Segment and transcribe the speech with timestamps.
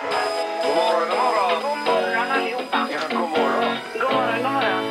[0.00, 1.62] God morgon, god morgon.
[1.62, 2.88] God morgon allihopa.
[2.90, 3.76] Ja, god morgon.
[4.00, 4.84] God morgon, god morgon.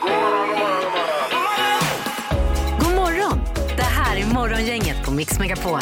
[0.00, 0.92] God morgon, god morgon, god
[1.42, 1.78] morgon.
[2.80, 3.40] God morgon!
[3.76, 5.80] Det här är Morgongänget på Mix Megapol.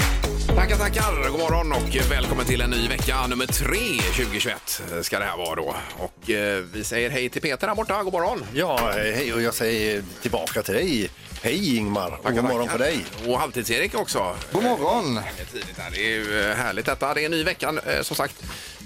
[0.55, 1.31] Tackar, tackar.
[1.31, 3.27] God morgon och välkommen till en ny vecka.
[3.27, 5.75] Nummer tre 2021 ska det här vara då.
[5.99, 8.03] Och eh, vi säger hej till Peter här borta.
[8.03, 8.45] God morgon.
[8.55, 11.11] Ja, hej och jag säger tillbaka till dig.
[11.43, 13.05] Hej Ingmar och god morgon på dig.
[13.27, 14.37] Och Halvtids-Erik också.
[14.53, 15.15] God morgon!
[15.15, 15.91] Det är tidigt här.
[15.91, 17.15] Det är ju eh, härligt detta.
[17.15, 18.35] Det är en ny vecka eh, som sagt.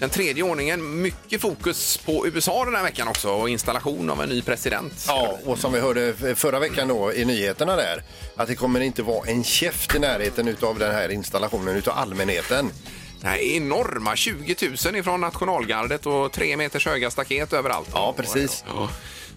[0.02, 1.02] Den tredje ordningen.
[1.02, 5.04] Mycket fokus på USA den här veckan också och installation av en ny president.
[5.08, 8.02] Ja, och som vi hörde förra veckan då i nyheterna där
[8.36, 12.70] att det kommer inte vara en käft i närheten av den här installationen utav allmänheten.
[13.20, 17.88] Det här är enorma 20 000 ifrån nationalgardet och tre meters höga staket överallt.
[17.92, 18.64] Ja, precis.
[18.66, 18.88] Ja.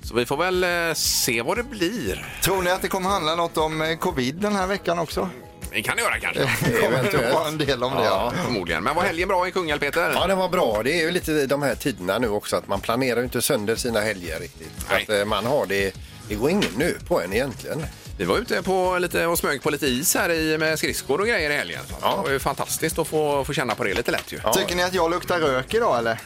[0.03, 2.39] Så vi får väl eh, se vad det blir.
[2.43, 5.29] Tror ni att det kommer handla något om eh, covid den här veckan också?
[5.75, 6.49] Det kan det göra kanske.
[6.71, 7.33] Det Eventuellt.
[7.33, 8.03] vara en del om det.
[8.05, 8.33] Ja.
[8.45, 8.83] Förmodligen.
[8.83, 10.11] Men var helgen bra i Kungälv, Peter?
[10.15, 10.81] Ja, det var bra.
[10.83, 13.75] Det är ju lite de här tiderna nu också att man planerar ju inte sönder
[13.75, 14.71] sina helger riktigt.
[14.89, 15.03] Nej.
[15.03, 15.95] Att eh, man har det,
[16.27, 17.85] det går ingen nu på en egentligen.
[18.17, 21.27] Vi var ute på lite och smög på lite is här i, med skridskor och
[21.27, 21.81] grejer i helgen.
[21.89, 22.15] Så Ja.
[22.17, 24.39] Det var ju fantastiskt att få, få känna på det lite lätt ju.
[24.53, 26.19] Tycker ni att jag luktar rök idag eller?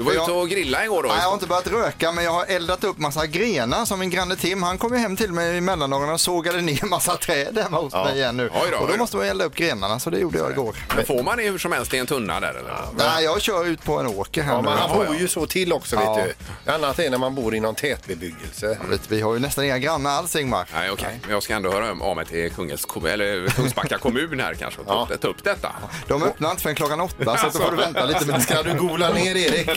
[0.00, 1.08] Du var Jag- ute och grilla igår då?
[1.08, 4.10] Nej, jag har inte börjat röka men jag har eldat upp massa grenar som min
[4.10, 7.58] granne Tim han kom ju hem till mig i mellandagarna och sågade ner massa träd
[7.62, 8.50] hemma hos mig igen nu.
[8.72, 10.76] Då, och då måste man elda upp grenarna så det gjorde jag igår.
[10.96, 12.74] Men får man det hur som helst i en tunna där eller?
[12.98, 14.68] Nej, jag kör ut på en åker här Ja, nu.
[14.78, 15.14] Ja, bor ja.
[15.20, 16.14] ju så till också Ja.
[16.14, 16.72] vet du.
[16.72, 18.78] Annat är när man bor i någon tätbebyggelse.
[18.90, 20.68] Vet, Vi har ju nästan inga grannar alls Ingmar.
[20.74, 21.18] Nej, okej.
[21.22, 22.50] Men jag ska ändå höra av mig till
[22.86, 25.14] kommun, eller Kungsbacka kommun här kanske och ta, Ja.
[25.14, 25.72] upp, ta upp detta.
[26.08, 28.40] De öppnar inte förrän klockan åtta så då får du vänta lite.
[28.40, 29.70] Ska du gola ner Erik?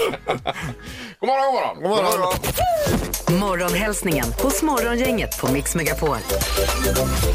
[1.19, 2.03] God morgon, god morgon!
[2.03, 2.33] God morgon.
[3.39, 6.17] Morgonhälsningen hos Morgongänget på Mix Megapol.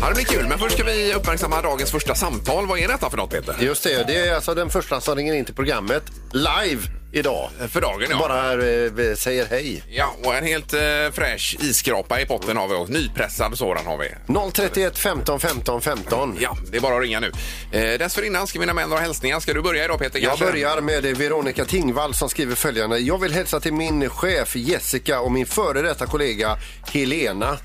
[0.00, 2.66] Ja, det blir kul, men först ska vi uppmärksamma dagens första samtal.
[2.66, 3.56] Vad är detta för något, Peter?
[3.60, 7.50] Just det, det är alltså den första som ringer in till programmet live idag.
[7.68, 8.18] För dagen, ja.
[8.18, 9.82] Bara eh, säger hej.
[9.88, 10.80] Ja, och en helt eh,
[11.12, 14.52] fräsch isskrapa i potten har vi och nypressad sådan har vi.
[14.52, 16.36] 031 15 15 15.
[16.40, 17.32] Ja, det är bara att ringa nu.
[17.72, 19.40] Eh, dessförinnan ska hinna med några hälsningar.
[19.40, 20.18] Ska du börja idag Peter?
[20.18, 20.46] Jag kanske?
[20.46, 22.98] börjar med Veronica Tingvall som skriver följande.
[22.98, 26.58] Jag vill hälsa till min chef Jessica och min före detta kollega
[26.92, 27.58] Helena.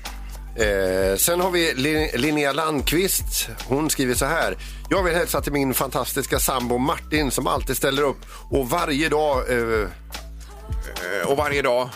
[0.56, 3.48] Eh, sen har vi Lin- Linnea Landqvist.
[3.68, 4.56] Hon skriver så här.
[4.90, 8.20] Jag vill hälsa till min fantastiska sambo Martin som alltid ställer upp
[8.50, 9.88] och varje dag eh,
[11.22, 11.88] Eh, Och varje dag?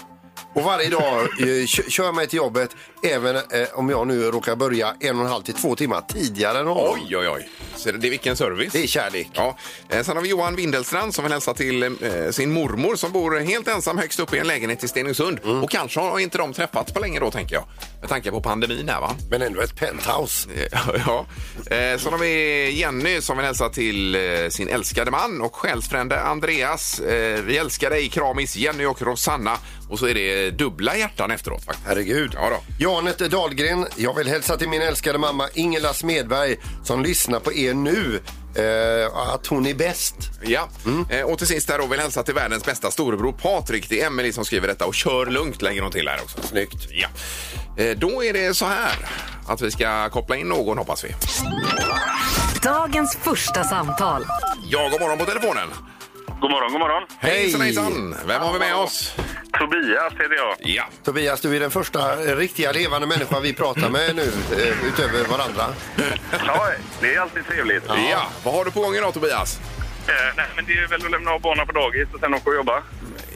[0.55, 2.71] och varje dag eh, kör mig till jobbet
[3.03, 3.43] även eh,
[3.75, 6.99] om jag nu råkar börja en och en halv till två timmar tidigare än honom.
[7.09, 7.49] Oj, oj, oj.
[7.77, 8.73] Så det är vilken service.
[8.73, 9.29] Det är kärlek.
[9.35, 9.57] Ja.
[9.89, 11.91] Eh, Sen har vi Johan Windelstrand som vill hälsa till eh,
[12.31, 15.39] sin mormor som bor helt ensam högst upp i en lägenhet i Stenungsund.
[15.45, 15.65] Mm.
[15.65, 17.65] Och kanske har inte de träffats på länge då tänker jag.
[18.01, 19.15] Med tanke på pandemin här va?
[19.31, 20.49] Men ändå ett penthouse.
[21.07, 21.27] Ja.
[21.77, 24.21] Eh, Sen har vi Jenny som vill hälsa till eh,
[24.51, 27.01] sin älskade man och själsfrände Andreas.
[27.01, 29.57] Eh, Vi älskar dig, kramis Jenny och Rosanna.
[29.91, 31.87] Och så är det dubbla hjärtan efteråt faktiskt.
[31.89, 32.31] Herregud.
[32.35, 32.85] Ja då.
[32.89, 37.75] Janet Dahlgren, jag vill hälsa till min älskade mamma Ingela Smedberg som lyssnar på er
[37.75, 38.21] nu.
[38.55, 40.15] Eh, att hon är bäst.
[40.43, 40.69] Ja,
[41.11, 43.89] eh, och till sist här då vill hälsa till världens bästa storebror Patrik.
[43.89, 46.43] Det är Emelie som skriver detta och kör lugnt lägger hon till här också.
[46.43, 46.89] Snyggt.
[46.91, 47.09] Ja.
[47.85, 48.97] Eh, Då är det så här
[49.49, 51.15] att vi ska koppla in någon hoppas vi.
[52.63, 54.27] Dagens första samtal.
[54.71, 55.69] Ja, god morgon på telefonen.
[56.41, 57.03] God morgon, god morgon.
[57.19, 58.15] Hejsan hejsan.
[58.27, 59.13] Vem har vi med oss?
[59.59, 60.55] Tobias heter jag.
[60.59, 60.85] Ja.
[61.05, 65.65] Tobias, du är den första riktiga levande människa vi pratar med nu eh, utöver varandra.
[66.47, 66.69] Ja,
[67.01, 67.83] det är alltid trevligt.
[68.11, 68.29] ja.
[68.45, 69.61] Vad har du på gång idag Tobias?
[70.09, 72.51] Eh, nej, men det är väl att lämna av barnen på dagis och sen åka
[72.51, 72.83] och jobba.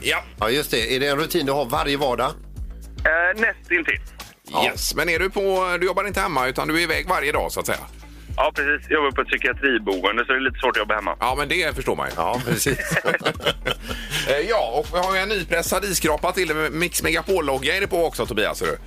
[0.01, 0.23] Ja.
[0.39, 0.95] Ja, just det.
[0.95, 2.31] Är det en rutin du har varje vardag?
[3.05, 3.99] Eh, näst intill.
[4.65, 7.51] Yes, men är du på, du jobbar inte hemma utan du är iväg varje dag
[7.51, 7.79] så att säga?
[8.37, 8.87] Ja, precis.
[8.89, 11.15] Jag jobbar på ett psykiatriboende så det är lite svårt att jobba hemma.
[11.19, 12.13] Ja, men det förstår man ju.
[12.17, 12.79] Ja, precis.
[14.29, 18.05] Eh, Ja, och vi har ju en nypressad isskrapa till Mix Megapol-logga är det på
[18.05, 18.57] också Tobias.
[18.59, 18.77] Ser du?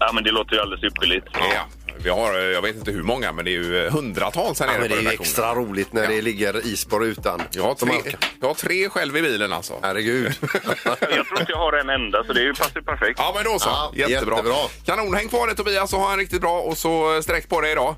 [0.00, 1.26] Ja, men det låter ju alldeles ypperligt.
[1.32, 1.66] Ja.
[1.98, 4.66] Vi har, eh, jag vet inte hur många, men det är ju eh, hundratals här
[4.66, 5.22] Ja, nere men på det är ju redaktionen.
[5.28, 6.08] extra roligt när Ja.
[6.10, 7.42] det ligger is på rutan.
[7.50, 9.74] Jag har, Så man tre, jag har tre själv i bilen alltså.
[9.82, 10.32] Herregud.
[10.84, 13.18] Jag tror inte jag har en enda, så det är ju passar ju perfekt.
[13.18, 13.68] Ja, men då så.
[13.68, 14.36] Ja, jättebra.
[14.36, 14.56] jättebra.
[14.86, 17.72] Kanon, häng kvar där Tobias och ha en riktigt bra och så sträck på dig
[17.72, 17.94] idag.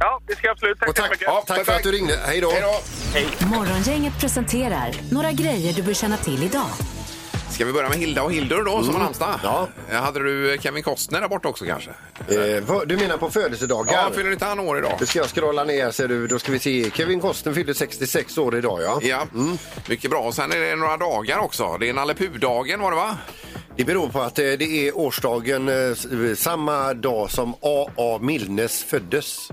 [0.00, 0.78] Ja, det ska jag absolut.
[0.80, 1.26] Tack, Och så tack, mycket.
[1.26, 1.76] Ja, tack för perfekt.
[1.86, 2.16] att du ringde.
[2.26, 2.50] Hej då.
[2.50, 2.62] Hej
[3.40, 3.46] då!
[3.46, 6.66] Morgongänget presenterar några grejer du bör känna till idag.
[7.50, 9.28] Ska vi börja med Hilda och Hildur då som har namnsdag?
[9.28, 9.40] Mm.
[9.42, 9.68] Ja.
[9.90, 11.90] Eh, Hade du Kevin Costner där borta också kanske?
[12.28, 13.92] Eh, vad- du menar på födelsedagar?
[13.92, 14.96] Ja, fyller inte han år idag?
[15.00, 16.26] Nu ska jag scrolla ner ser du.
[16.26, 16.90] Då ska vi se.
[16.94, 18.98] Kevin Costner fyllde 66 år idag ja.
[19.02, 19.26] Ja,
[19.88, 20.20] mycket bra.
[20.20, 21.76] Och sen är det några dagar också.
[21.80, 23.16] Det är Nalle Puh-dagen var det va?
[23.76, 26.06] Det beror på att eh, det är årsdagen eh, s-
[26.42, 28.18] samma dag som A.A.
[28.22, 29.48] Milnes föddes.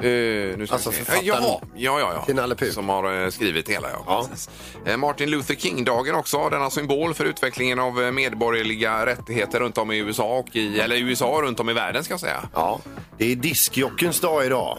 [0.00, 1.04] Eh, nu ska Alltså vi se.
[1.04, 2.24] författaren Eh, Jaha, ja, ja, ja.
[2.24, 2.70] till Nalle Puh.
[2.70, 4.02] Som har eh, skrivit hela, ja.
[4.06, 4.26] Ja.
[4.30, 4.50] Precis.
[4.86, 9.90] Eh, Martin Luther King-dagen också, denna symbol för utvecklingen av eh, medborgerliga rättigheter runt om
[9.92, 12.42] i USA och i, eller USA runt om i världen ska jag säga.
[12.54, 12.80] Ja,
[13.18, 14.78] det är diskjockens dag idag.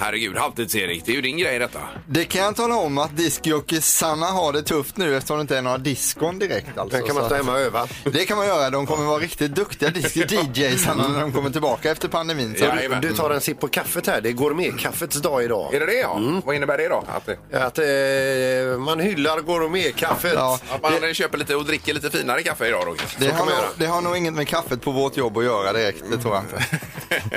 [0.00, 1.80] Herregud, halvtids-Erik, det är ju din grej detta.
[2.08, 5.58] Det kan jag tala om att diskjockey Sanna har det tufft nu eftersom det inte
[5.58, 6.78] är några diskon direkt.
[6.78, 6.96] Alltså.
[6.98, 7.88] Sen kan man stå hemma och öva.
[8.04, 8.70] Det kan man göra.
[8.70, 12.54] De kommer vara riktigt duktiga DJs när de kommer tillbaka efter pandemin.
[12.58, 12.70] Så Ja.
[12.70, 13.00] Du, Jajamän.
[13.00, 14.20] du tar en sipp på kaffet här.
[14.20, 15.74] Det är gourmetkaffets dag idag.
[15.74, 16.20] Är det det ja?
[16.44, 17.04] Vad innebär det då?
[17.08, 20.32] Att, det, Att eh, man hyllar gourmetkaffet.
[20.34, 20.58] Ja.
[20.82, 22.94] att man köper lite och dricker lite finare kaffe idag då?
[23.18, 23.70] det, kan har man nog, göra.
[23.78, 26.04] det har nog inget med kaffet på vårt jobb att göra direkt.
[26.10, 26.64] Det tror jag inte.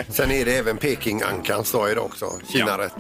[0.13, 2.31] Sen är det även Peking-ankans dag idag också.
[2.51, 2.94] Kinarätt.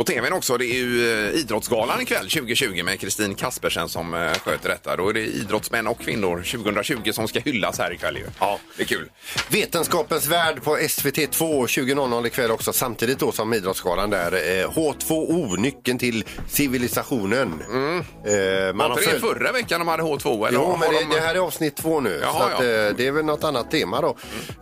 [0.00, 4.32] På tvn också, det är ju eh, Idrottsgalan ikväll 2020 med Kristin Kaspersen som eh,
[4.32, 4.96] sköter detta.
[4.96, 8.24] Då är det idrottsmän och kvinnor 2020 som ska hyllas här ikväll ju.
[8.38, 9.10] Ja, det är kul.
[9.48, 14.32] Vetenskapens värld på SVT 2 20.00 ikväll också samtidigt då som Idrottsgalan där.
[14.32, 17.62] Eh, H2O, nyckeln till civilisationen.
[17.62, 20.48] Eh, man Var inte det förra veckan de hade H2?
[20.48, 21.14] Eller Jo, men det, de...
[21.14, 22.18] det här är avsnitt två nu.
[22.22, 22.70] Jaha, så att, ja.
[22.70, 24.16] eh, det är väl något annat tema då.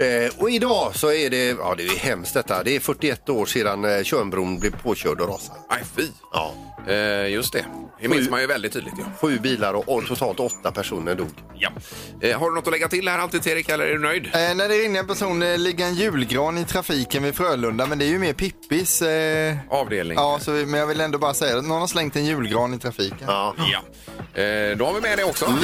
[0.04, 3.46] Eh, och idag så är det, ja det är hemskt detta, det är 41 år
[3.46, 5.60] sedan eh, Tjörnbron blev påkörd rasade.
[5.70, 6.08] Nej, fy.
[6.32, 6.52] Ja.
[6.88, 7.64] Eh, just det.
[8.00, 8.94] Det minns man ju väldigt tydligt.
[8.98, 9.04] Ja.
[9.20, 11.30] Sju bilar och, och totalt åtta personer dog.
[11.54, 11.70] ja.
[12.20, 14.26] Eh, har du något att lägga till här alltid, Erik, eller är du nöjd?
[14.26, 17.98] Eh, när det ringer en person, det ligger en julgran i trafiken vid Frölunda, men
[17.98, 19.02] det är ju mer Pippis.
[19.02, 20.16] Eh, Avdelning.
[20.18, 22.74] ja, så, vi- men jag vill ändå bara säga att någon har slängt en julgran
[22.74, 23.18] i trafiken.
[23.26, 23.54] Ja.
[23.72, 24.42] Ja.
[24.42, 25.54] Eh, då har vi med det också.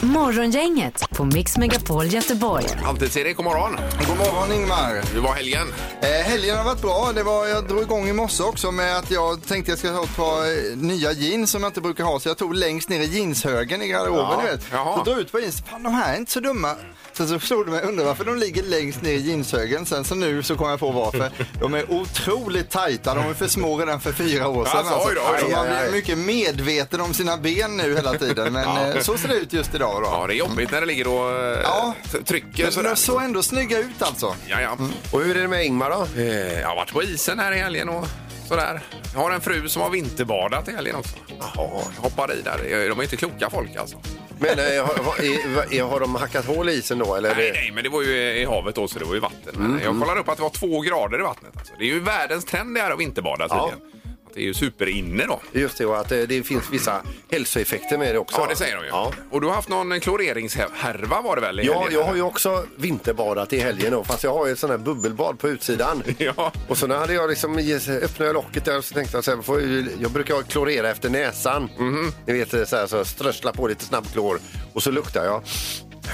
[0.00, 2.64] Morgongänget på Mix Megapol Göteborg.
[2.84, 3.76] Alltid Erik, god morgon.
[4.08, 5.12] God morgon Ingmar!
[5.14, 5.66] Hur var helgen?
[6.00, 7.12] Eh, helgen har varit bra.
[7.14, 10.02] Det var, jag drog igång i morse också med att jag tänkte jag ska ta
[10.04, 12.20] ett par eh, nya jeans som jag inte brukar ha.
[12.20, 14.24] Så jag tog längst ner i jeanshögen i garderoben.
[14.30, 14.60] Ja, du vet.
[14.72, 14.96] jaha.
[14.98, 15.62] Så drog ut på jeans.
[15.70, 16.74] Fan, de här är inte så dumma.
[17.12, 19.86] Sen så slog det mig, undrar varför de ligger längst ner i jeanshögen.
[19.86, 21.30] Sen så nu så kom jag på varför.
[21.60, 23.14] De är otroligt tajta.
[23.14, 24.76] De är för små redan för fyra år sedan.
[24.78, 25.46] Alltså, oj då, oj då.
[25.46, 28.52] Så man blir mycket medveten om sina ben nu hela tiden.
[28.52, 30.08] Men eh, så ser det ut just idag då.
[30.12, 31.94] Ja, det är jobbigt när det ligger och eh, Ja.
[32.24, 32.90] trycker Men sådär.
[32.90, 34.34] de såg ändå snygga ut alltså.
[34.46, 34.76] Ja, ja.
[35.12, 36.06] Och hur är det med Ingmar då?
[36.22, 38.06] Eh, jag har varit på isen här i helgen och
[38.48, 38.80] sådär.
[39.14, 41.16] Jag har en fru som har vinterbadat i helgen också.
[41.40, 42.88] Jaha, hoppar i där.
[42.88, 43.96] De är inte kloka folk alltså.
[44.40, 47.14] Men eh, har, har, är, har de hackat hål i isen då?
[47.14, 47.52] Eller är Nej, det...
[47.52, 49.54] nej, men det var ju i havet då så det var ju vatten.
[49.54, 51.52] Men jag kollade upp att det var två grader i vattnet.
[51.56, 51.72] Alltså.
[51.78, 53.97] Det är ju världens trend det här att vinterbada tydligen.
[54.38, 55.40] Är ju superinne då.
[55.52, 58.40] Just det, och att eh, det finns vissa hälsoeffekter med det också.
[58.40, 58.88] Ja, det säger de ju.
[58.88, 59.12] Ja.
[59.30, 61.98] Och du har haft någon kloreringshärva var det väl i Ja, helgen?
[62.00, 64.78] jag har ju också vinterbadat i helgen då, fast jag har ju ett sånt här
[64.78, 66.02] bubbelbad på utsidan.
[66.18, 66.52] Ja.
[66.68, 67.58] Och så när hade jag liksom,
[68.02, 70.42] öppnade jag locket där och så tänkte jag så här, får jag, ju- jag brukar
[70.42, 71.68] klorera efter näsan.
[71.78, 72.12] Mhm.
[72.26, 74.40] Ni vet så här, så strössla på lite snabbklor
[74.72, 75.42] och så luktar jag.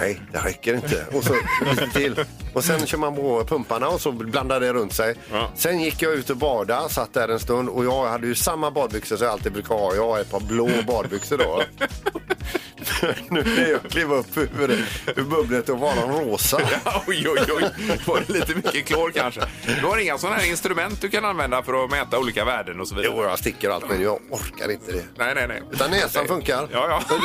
[0.00, 1.06] Nej, det räcker inte.
[1.12, 1.34] Och så
[1.70, 2.24] lite till.
[2.52, 5.14] Och sen kör man på pumparna och så blandar det runt sig.
[5.32, 5.50] Ja.
[5.54, 8.70] Sen gick jag ut och badade, satt där en stund och jag hade ju samma
[8.70, 9.94] badbyxor som jag alltid brukar ha.
[9.94, 11.62] Jag har ett par blå badbyxor då.
[13.30, 14.84] nu när jag klev upp ur,
[15.16, 16.56] ur bubblet och var de rosa.
[17.06, 17.70] oj, oj, oj.
[18.06, 19.40] Var det lite mycket klor kanske?
[19.80, 22.88] Du har inga sådana här instrument du kan använda för att mäta olika värden och
[22.88, 23.12] så vidare?
[23.16, 25.04] Jo, jag sticker allt men jag orkar inte det.
[25.16, 25.62] Nej, nej, nej.
[25.72, 26.68] Utan näsan funkar.
[26.72, 27.16] Ja, ja.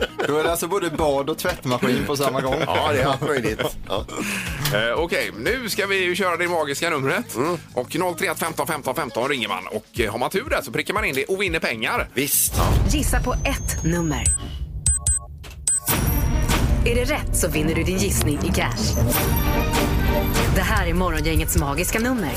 [0.30, 2.54] Då är det alltså både bad och tvättmaskin på samma gång.
[2.66, 3.60] Ja, det är allt möjligt.
[3.88, 4.04] Ja.
[4.74, 7.36] Eh, Okej, nu ska vi ju köra det magiska numret.
[7.36, 7.56] Mm.
[7.74, 9.66] Och 031 15 15 15 ringer man.
[9.66, 12.08] Och eh, har man tur där så prickar man in det och vinner pengar.
[12.14, 12.54] Visst.
[12.90, 14.24] Gissa på ett nummer.
[16.86, 19.02] Är det rätt så vinner du din gissning i cash.
[20.54, 22.32] Det här är Morgongängets magiska nummer.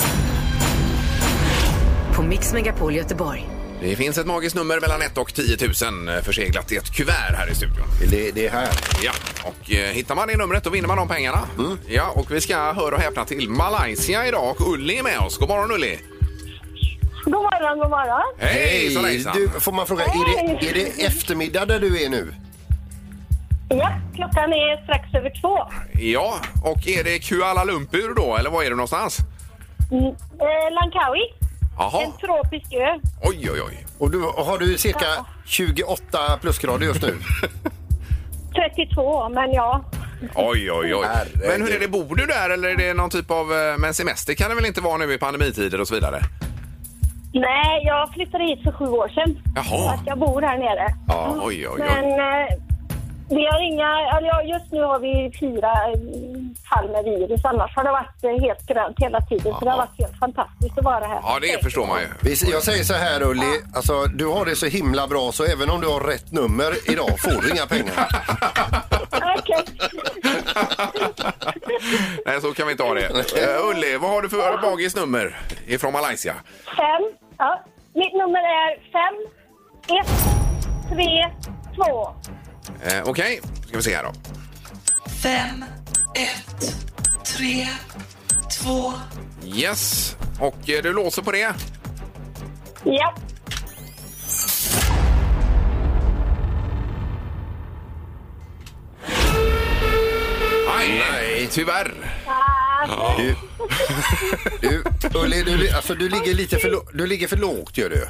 [2.13, 3.49] På Mix Megapol Göteborg.
[3.83, 5.57] Det finns ett magiskt nummer mellan 1 och 10
[5.91, 7.85] 000 eh, förseglat i ett kuvert här i studion.
[8.11, 8.69] Det, det är här.
[9.03, 9.11] Ja,
[9.43, 11.39] och eh, hittar man det numret då vinner man de pengarna.
[11.57, 11.77] Mm.
[11.87, 15.37] Ja, och vi ska höra och häpna till Malaysia idag och Ulli är med oss.
[15.37, 15.99] God morgon Ulli!
[17.23, 18.33] God morgon, god morgon.
[18.37, 19.25] Hej!
[19.33, 22.33] Du, får man fråga, är det, är det eftermiddag där du är nu?
[23.69, 25.59] Ja, klockan är strax över två.
[26.01, 29.17] Ja, och är det Kuala Lumpur då, eller var är du någonstans?
[29.91, 30.05] Mm.
[30.05, 31.42] Eh, Langkawi,
[31.77, 32.99] Jaha, en tropisk ö.
[33.21, 33.85] oj, oj, oj.
[33.97, 35.05] Och du, har du cirka
[35.45, 37.15] 28 plusgrader just nu?
[38.75, 39.81] 32, men ja.
[40.35, 41.05] Oj, oj, oj.
[41.13, 41.41] Herregud.
[41.47, 43.53] Men hur är det, bor du där eller är det någon typ av...
[43.53, 46.19] eh, Men semester kan det väl inte vara nu i pandemitider och så vidare?
[47.33, 49.37] Nej, jag flyttade hit för sju år sedan.
[49.55, 49.65] Jaha.
[49.65, 50.93] Så att jag bor här nere.
[51.07, 52.11] Ja, oj, oj, Men oj.
[52.11, 52.57] eh,
[53.29, 56.32] vi har inga, eller ja, just nu har vi fyra eh,
[56.73, 57.45] fall med virus.
[57.45, 59.53] Annars har det varit eh, helt grönt hela tiden.
[59.59, 61.19] Så det har varit helt fantastiskt att vara här.
[61.23, 62.07] Ja, det förstår man ju.
[62.21, 65.69] Vi- Jag säger så här Ulli, alltså, du har det så himla bra så även
[65.69, 68.07] om du har rätt nummer idag får du inga pengar.
[69.39, 69.63] Okej.
[72.25, 73.09] Nej, så kan vi inte ha det.
[73.09, 76.33] Uh, Ulli, vad har du för magiskt nummer ifrån Malaysia?
[76.65, 77.01] Fem.
[77.37, 77.63] Ja.
[77.95, 79.15] Mitt nummer är fem,
[79.99, 80.11] ett,
[80.89, 81.29] tre,
[81.75, 82.07] två.
[82.97, 84.11] Uh, Okej, ska vi se här då.
[85.23, 85.65] fem,
[86.15, 86.75] ett,
[87.37, 87.67] tre,
[88.61, 88.93] två.
[89.45, 91.53] Yes, och eh, du låser på det.
[92.83, 93.15] Ja.
[100.67, 101.47] Nej, Nej.
[101.51, 101.93] tyvärr.
[102.27, 103.35] Ah, Du,
[104.61, 104.83] du,
[105.19, 108.05] Ulli, du, alltså, du, ligger lite för, lo- du ligger för lågt gör du.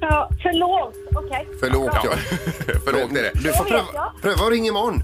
[0.00, 0.94] ja, för lågt.
[1.14, 1.46] Okej.
[1.60, 2.10] För lågt ja.
[2.84, 3.30] För lågt är det.
[3.34, 5.02] Du får pröva, pröva att ringa imorgon.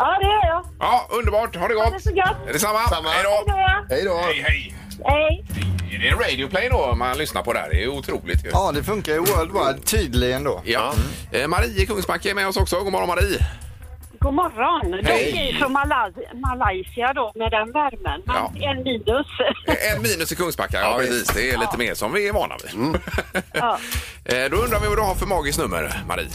[0.00, 0.64] Ja, det gör jag.
[0.80, 1.56] Ja, underbart.
[1.56, 2.02] Ha det Ha det gott.
[2.02, 2.46] så gott.
[2.52, 2.78] Detsamma.
[2.88, 3.08] Samma.
[3.08, 3.52] Hej Hej då.
[3.94, 4.16] Hej då.
[4.16, 4.74] Hej, hej.
[5.04, 5.44] Hej.
[5.92, 7.68] Är det Radio Play då man lyssnar på där?
[7.70, 8.50] Det är otroligt ju.
[8.52, 10.62] Ja, det funkar ju worldwide tydligen då.
[10.64, 10.92] Ja.
[11.32, 12.80] Eh, Marie i Kungsbacka är med oss också.
[12.80, 13.38] God morgon Marie.
[14.20, 14.90] God morgon.
[14.90, 15.50] De Hej.
[15.54, 18.22] är från Malaz- Malaysia då med den värmen.
[18.26, 18.52] Men Ja.
[18.70, 19.26] en minus.
[19.68, 21.28] Eh, En minus i Kungsbacka, ja, Ja, precis.
[21.28, 22.72] Det är lite mer som vi är vana vid.
[23.52, 23.78] Ja.
[24.24, 26.28] Eh, Då undrar vi vad du har för magiskt nummer, Marie.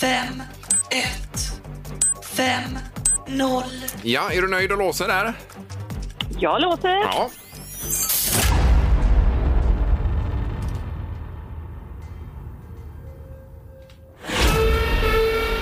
[0.00, 0.42] Fem,
[0.90, 1.60] ett,
[2.24, 2.78] fem,
[3.26, 3.64] noll.
[4.02, 5.34] Ja, är du nöjd och låser där?
[6.38, 6.88] Jag låter.
[6.88, 7.30] Ja.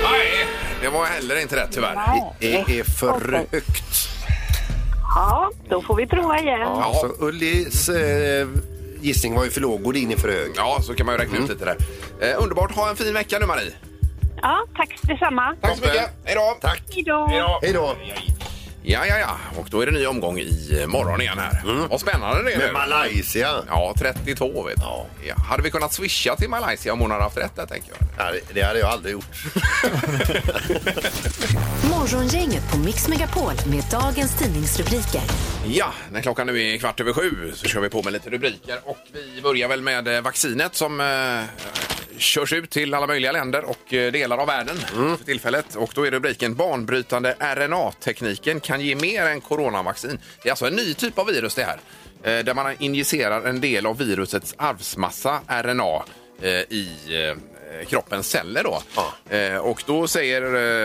[0.02, 0.46] Nej,
[0.82, 1.98] det var heller inte rätt tyvärr.
[2.40, 4.08] Det är för högt.
[5.14, 6.60] Ja, då får vi prova igen.
[6.60, 8.48] Ja, så Ullis eh,
[9.04, 10.52] gissning var ju för låg och din är för hög.
[10.56, 11.76] Ja, så kan man ju räkna ut lite där.
[12.20, 12.72] Eh, underbart.
[12.74, 13.72] Ha en fin vecka nu, Marie.
[14.42, 15.56] Ja, tack detsamma.
[15.60, 16.10] Tack så mycket.
[16.24, 16.58] Hej då.
[16.60, 16.82] Tack.
[16.90, 17.26] Hej då.
[17.62, 17.96] Hej då.
[18.86, 19.36] Ja, ja, ja.
[19.58, 21.62] Och då är det ny omgång i morgon igen här.
[21.90, 22.72] Vad spännande det är Med nu.
[22.72, 23.50] Malaysia.
[23.68, 24.82] Ja, 32 vet du.
[25.28, 25.34] Ja.
[25.48, 28.26] Hade vi kunnat swisha till Malaysia om hon hade haft rätt där, tänker jag.
[28.26, 29.24] Ja, det- det hade jag aldrig gjort.
[31.90, 35.20] Morgongänget på Mix Megapol med dagens tidningsrubriker.
[35.66, 38.78] Ja, när klockan nu är kvart över sju så kör vi på med lite rubriker.
[38.84, 41.06] Och vi börjar väl med eh, vaccinet som eh,
[42.18, 44.76] körs ut till alla möjliga länder och eh, delar av världen
[45.16, 45.76] för tillfället.
[45.76, 50.18] Och då är rubriken Banbrytande RNA-tekniken kan ge mer än coronavaccin.
[50.42, 51.78] Det är alltså en ny typ av virus det här.
[52.22, 56.04] Eh, där man injicerar en del av virusets arvsmassa, RNA,
[56.42, 57.36] eh, i eh,
[57.88, 58.64] kroppens celler.
[58.64, 58.82] Då.
[59.36, 60.42] Eh, och då säger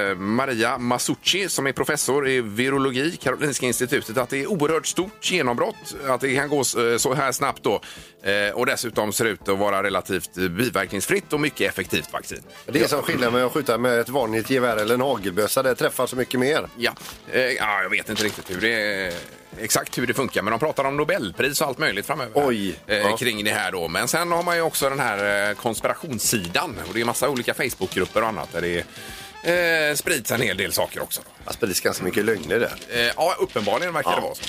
[0.09, 5.31] eh, Maria Masucci som är professor i virologi, Karolinska institutet, att det är oerhört stort
[5.31, 7.81] genombrott, att det kan gå eh, så här snabbt då.
[8.23, 12.41] Eh, och dessutom ser det ut att vara relativt eh, biverkningsfritt och mycket effektivt vaccin.
[12.65, 15.63] Det är som skillnad med att skjuta med ett vanligt gevär eller en hagelbössa.
[15.63, 16.67] Det träffar så mycket mer.
[16.77, 16.91] Ja,
[17.31, 19.13] eh, ja jag vet inte riktigt hur det
[19.57, 22.31] exakt hur det funkar, men de pratar om Nobelpris och allt möjligt framöver.
[22.47, 23.17] Oj, eh, ja.
[23.17, 23.87] Kring det här då.
[23.87, 27.53] Men sen har man ju också den här eh, konspirationssidan och det är massa olika
[27.53, 31.21] Facebookgrupper och annat där det eh, sprids en hel del saker också.
[31.47, 32.73] Det sprids ganska mycket lögner där.
[32.89, 34.43] Eh, ja, uppenbarligen verkar det vara så.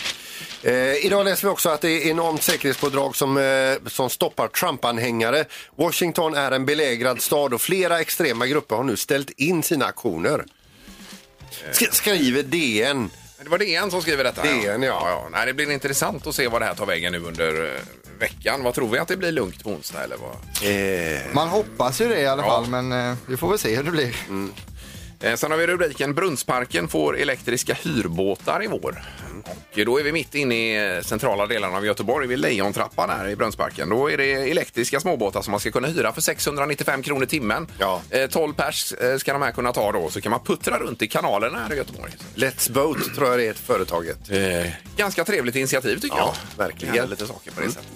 [0.62, 5.44] Eh, idag läser vi också att det är enormt säkerhetspådrag som, eh, som stoppar Trump-anhängare.
[5.76, 10.44] Washington är en belägrad stad och flera extrema grupper har nu ställt in sina aktioner.
[11.72, 13.10] Sk- skriver DN.
[13.42, 14.42] Det var DN som skriver detta.
[14.42, 15.02] DN, ja.
[15.10, 15.28] ja.
[15.32, 17.80] Nej, det blir intressant att se vad det här tar vägen nu under eh,
[18.18, 18.62] veckan.
[18.62, 20.32] Vad tror vi att det blir lugnt på onsdag eller vad?
[20.70, 22.48] Eh, Man hoppas ju det i alla Ja.
[22.48, 24.16] fall, men eh, vi får väl se hur det blir.
[25.22, 29.02] Eh, Sen har vi rubriken Brunnsparken får elektriska hyrbåtar i vår.
[29.76, 33.28] Och då är vi mitt inne i eh, centrala delarna av Göteborg vid Lejontrappan här
[33.28, 33.88] i Brunnsparken.
[33.88, 37.66] Då är det elektriska småbåtar som man ska kunna hyra för 695 kronor timmen.
[37.78, 38.02] Ja.
[38.10, 41.02] Eh, 12 pers eh, ska de här kunna ta då, så kan man puttra runt
[41.02, 42.12] i kanalerna här i Göteborg.
[42.34, 44.18] Let's Boat tror jag det är ett företaget.
[44.96, 46.64] Ganska trevligt initiativ tycker Ja, jag.
[46.64, 47.10] verkligen.
[47.10, 47.88] Lite saker på det sättet.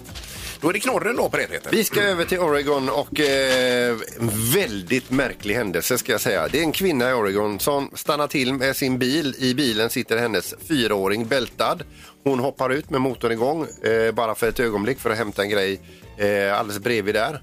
[0.61, 1.71] Då är det knorren då på det Peter.
[1.71, 6.47] Vi ska över till Oregon och eh, en väldigt märklig händelse ska jag säga.
[6.47, 9.35] Det är en kvinna i Oregon som stannar till med sin bil.
[9.37, 11.83] I bilen sitter hennes fyraåring bältad.
[12.23, 15.49] Hon hoppar ut med motorn igång eh, bara för ett ögonblick för att hämta en
[15.49, 15.79] grej
[16.17, 17.41] eh, alldeles bredvid där.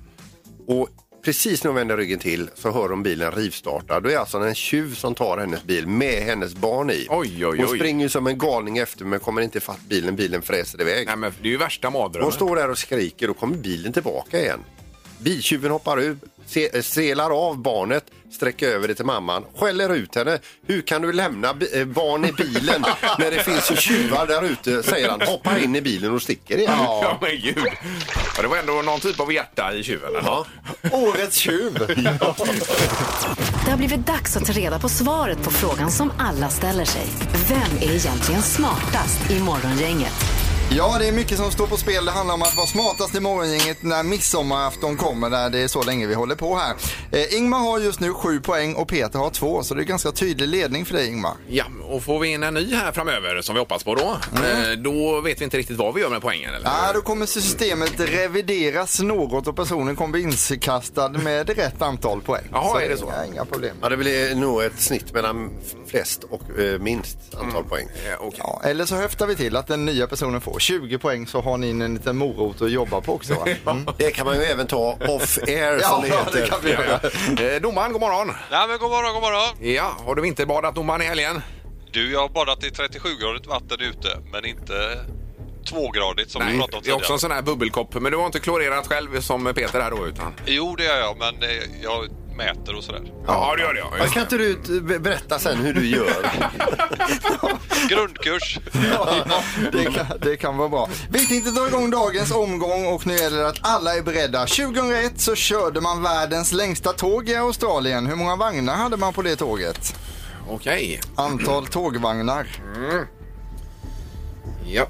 [0.67, 0.89] Och
[1.25, 4.01] precis när hon vänder ryggen till så hör hon bilen rivstarta.
[4.01, 7.07] Då är alltså en tjuv som tar hennes bil med hennes barn i.
[7.11, 7.79] Oj, oj, Hon oj.
[7.79, 10.17] springer ju som en galning efter men kommer inte fatt bilen.
[10.17, 11.07] Bilen fräser iväg.
[11.07, 12.33] Nej, men det är ju värsta Hon mardrömmen.
[12.33, 14.61] står där och skriker och kommer bilen tillbaka igen.
[15.23, 20.39] Biltjuven hoppar ut, se, selar av barnet, sträcker över det till mamman, skäller ut henne.
[20.67, 22.85] Hur kan du lämna eh, barn i bilen
[23.19, 25.21] när det finns ju tjuvar där ute, säger han.
[25.21, 26.73] Hoppar in i bilen och sticker igen.
[26.79, 27.73] Ja, men gud.
[28.37, 30.11] Ja, det var ändå någon typ av hjärta i tjuven.
[30.25, 30.47] Ja.
[30.93, 31.75] Årets tjuv!
[33.65, 37.07] Det har blivit dags att ta reda på svaret på frågan som alla ställer sig.
[37.49, 40.42] Vem är egentligen smartast i Morgongänget?
[40.77, 42.05] Ja, det är mycket som står på spel.
[42.05, 45.31] Det handlar om att vara smartast i morgongänget när midsommarafton kommer.
[45.31, 46.75] Där det är så länge vi håller på här.
[47.11, 49.63] Eh, Ingmar har just nu sju poäng och Peter har två.
[49.63, 51.33] Så det är ganska tydlig ledning för dig Ingmar.
[51.49, 54.73] Ja, och får vi in en ny här framöver som vi hoppas på då, eh,
[54.79, 56.55] då vet vi inte riktigt vad vi gör med poängen.
[56.55, 56.67] Eller?
[56.67, 62.45] Ja, då kommer systemet revideras något och personen kommer bli inkastad med rätt antal poäng.
[62.53, 63.05] Jaha, är det så?
[63.05, 63.77] Inga, inga problem.
[63.83, 65.51] Ja, det blir nog ett snitt mellan
[65.87, 67.87] flest och eh, minst antal poäng.
[68.09, 68.41] Eh, okej.
[68.43, 71.59] Ja, eller så höftar vi till att den nya personen får 20 poäng så har
[71.59, 73.35] ni en liten morot att jobba på också.
[73.35, 73.47] Va?
[73.73, 73.87] Mm.
[73.99, 76.47] Det kan man ju även ta off-air Ja, som det det heter.
[76.47, 77.55] kan vi göra.
[77.55, 78.33] Eh, domaren, god morgon.
[78.51, 79.73] Nej men god morgon, god morgon.
[79.75, 81.43] Ja, har du vinterbadat domaren i helgen?
[81.93, 84.99] Du, jag har badat i 37-gradigt vatten ute, men inte
[85.71, 87.15] tvågradigt som vi Nej, pratade om det är också tidigare.
[87.15, 87.95] en sån här bubbelkopp.
[87.95, 90.33] Men du har inte klorerat själv som Peter här då utan?
[90.47, 92.07] Jo, det gör jag, men eh, jag
[92.45, 93.13] mäter och sådär.
[93.27, 94.07] Ja, det gör det ja.
[94.07, 96.33] Kan inte du berätta sen hur du gör?
[97.89, 98.59] Grundkurs.
[98.91, 99.25] Ja,
[99.73, 100.89] det, kan, det kan vara bra.
[101.11, 104.47] Vi tänkte dra igång dagens omgång och nu gäller det att alla är beredda.
[104.47, 108.07] 2001 så körde man världens längsta tåg i Australien.
[108.07, 109.97] Hur många vagnar hade man på det tåget?
[110.49, 111.01] Okej.
[111.17, 112.47] Antal tågvagnar.
[114.67, 114.87] Ja.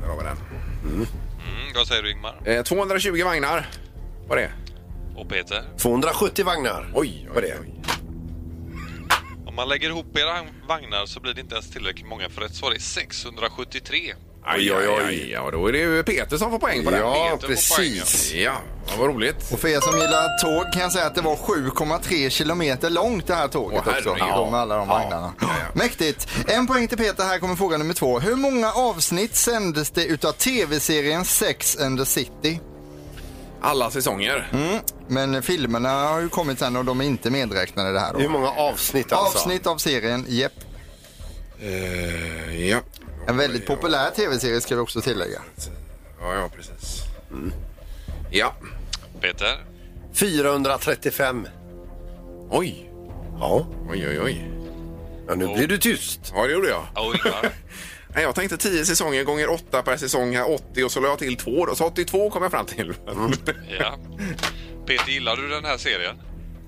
[0.00, 0.36] Där har vi den.
[0.84, 1.06] Mm,
[1.74, 2.40] vad säger du Ingmar?
[2.44, 3.70] Eh, 220 vagnar.
[4.28, 4.67] Vad är det?
[5.20, 5.64] Och Peter?
[5.78, 6.90] 270 vagnar.
[6.94, 7.58] Oj, vad är det?
[9.46, 10.36] Om man lägger ihop era
[10.68, 14.14] vagnar så blir det inte ens tillräckligt många för rätt svar är 673.
[14.44, 15.30] Aj, aj, aj.
[15.30, 17.00] Ja, då är det ju Peter som får poäng på den.
[17.00, 18.32] Ja, Peter får precis.
[18.34, 18.52] Ja,
[18.86, 19.52] ja, vad roligt.
[19.52, 23.26] Och för er som gillar tåg kan jag säga att det var 7,3 kilometer långt
[23.26, 24.10] det här tåget Åh, också.
[24.10, 24.28] herregud.
[24.28, 24.94] Ja, med alla de Ja.
[24.94, 25.32] vagnarna.
[25.40, 25.66] Ja, ja.
[25.74, 26.28] Mäktigt.
[26.48, 27.24] En poäng till Peter.
[27.24, 28.18] Här kommer fråga nummer två.
[28.20, 32.60] Hur många avsnitt sändes det utav tv-serien Sex and the City?
[33.60, 34.48] Alla säsonger.
[34.52, 34.78] Mm.
[35.08, 38.12] Men filmerna har ju kommit sen och de är inte medräknade i det här.
[38.12, 38.18] Då.
[38.18, 39.38] Hur många avsnitt alltså?
[39.38, 40.52] Avsnitt av serien, jepp.
[41.60, 42.80] Eh, ja.
[43.26, 45.42] En väldigt populär tv-serie ska vi också tillägga.
[46.20, 47.02] Ja, ja, precis.
[48.30, 48.54] Ja.
[49.20, 49.64] Peter?
[50.14, 51.48] 435.
[52.50, 52.90] Oj.
[53.38, 53.66] Ja.
[53.90, 54.50] Oj, oj, oj.
[55.28, 56.32] ja, nu blir du tyst.
[56.34, 56.86] Ja, det gjorde jag.
[57.04, 57.52] Ingmar?
[58.14, 61.18] Nej, jag tänkte 10 säsonger gånger 8 per säsong här, 80 och så la jag
[61.18, 61.74] till 2 då.
[61.74, 62.94] Så 82 kom jag fram till.
[63.80, 63.98] Ja.
[64.88, 66.16] Peter, gillar du den här serien?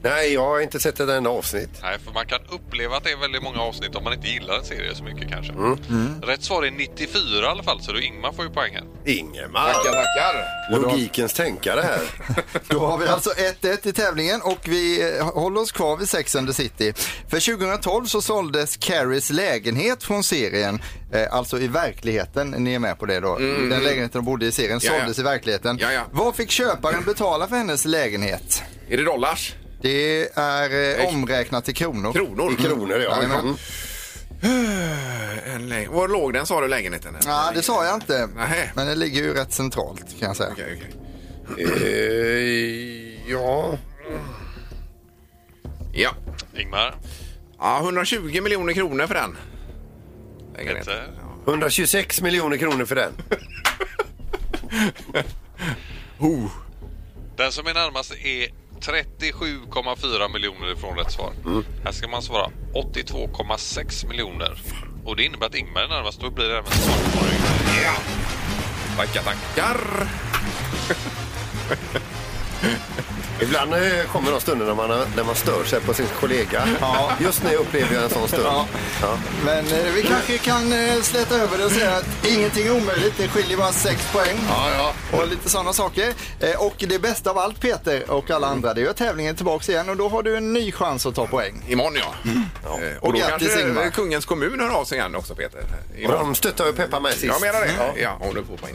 [0.02, 1.70] Nej, jag har inte sett ett enda avsnitt.
[1.82, 4.54] Nej, för man kan uppleva att det är väldigt många avsnitt om man inte gillar
[4.58, 5.52] en serie så mycket kanske.
[6.22, 8.84] Rätt svar är 94 i alla fall, så du Ingmar får ju poängen.
[9.06, 9.72] Ingemar.
[9.72, 10.80] Tackar, tackar.
[10.80, 12.00] Logikens tänkare här.
[12.68, 16.36] Då har vi alltså 1-1 i tävlingen och vi eh, håller oss kvar vid Sex
[16.36, 16.92] and the City.
[17.28, 20.82] För 2012 så såldes Carries lägenhet från serien,
[21.12, 23.38] eh, alltså i verkligheten, ni är med på det då.
[23.38, 24.98] Den lägenheten de bodde i serien Ja, ja.
[25.00, 25.78] såldes i verkligheten.
[25.80, 26.02] Ja, ja.
[26.12, 28.62] Vad fick köparen betala för hennes lägenhet?
[28.88, 29.54] Är det dollars?
[29.82, 32.12] Det är eh, omräknat till kronor.
[32.12, 32.52] Kronor?
[32.52, 33.16] I kronor, ja.
[33.16, 33.56] Jajamän.
[34.42, 35.38] Mm.
[35.54, 37.16] En lä- Var låg den sa du lägenheten?
[37.26, 38.26] Ja, det sa jag inte.
[38.36, 38.70] Nähä.
[38.74, 40.50] Men det ligger ju rätt centralt kan jag säga.
[40.52, 40.82] Okej,
[41.48, 41.64] okej.
[41.66, 43.78] Eh, ja.
[45.92, 46.10] Ja.
[46.56, 46.94] Ingmar?
[47.58, 47.78] ja.
[47.82, 49.36] 120 miljoner kronor för den.
[50.56, 50.84] Lägenheten.
[50.84, 51.10] Peter?
[51.46, 53.12] 126 miljoner kronor för den.
[57.36, 58.48] Den som är närmast är
[58.80, 61.32] 37,4 miljoner ifrån rätt svar.
[61.84, 64.58] Här ska man svara 82,6 miljoner.
[65.04, 67.26] Och det innebär att Ingmar är närmast, då blir det även svar på
[67.84, 67.94] Ja.
[68.96, 70.08] Tackar, tackar.
[73.42, 73.80] Ibland eh,
[74.12, 76.68] kommer de stunder när man, när man stör sig på sin kollega.
[76.80, 77.10] Ja.
[77.20, 78.42] Just nu upplever jag en sån stund.
[78.46, 78.66] Ja.
[79.02, 79.18] Ja.
[79.44, 83.14] Men eh, vi kanske kan eh, släta över det och säga att ingenting är omöjligt.
[83.16, 84.36] Det skiljer bara sex poäng.
[84.48, 85.18] Ja, ja.
[85.18, 86.12] Och lite sådana saker.
[86.40, 89.32] Eh, och det bästa av allt Peter och alla andra, det är ju att tävlingen
[89.32, 91.62] är tillbaka igen och då har du en ny chans att ta poäng.
[91.68, 92.14] Imorgon ja.
[92.64, 92.68] ja.
[92.68, 93.90] Eh, Och, Och då grattis, kanske Ingmar.
[93.90, 95.60] Kungens kommun hör av sig igen också Peter.
[95.94, 96.20] Och Imorgon.
[96.24, 97.24] de stöttar ju Peppa med sist.
[97.24, 98.00] Jag menar det.
[98.00, 98.74] Ja, om du får poäng.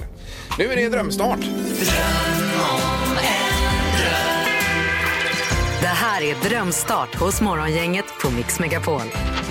[0.57, 1.39] Nu är det drömstart.
[1.39, 3.34] Det
[6.05, 9.01] här är Drömstart hos Morgongänget på Mix Megapol.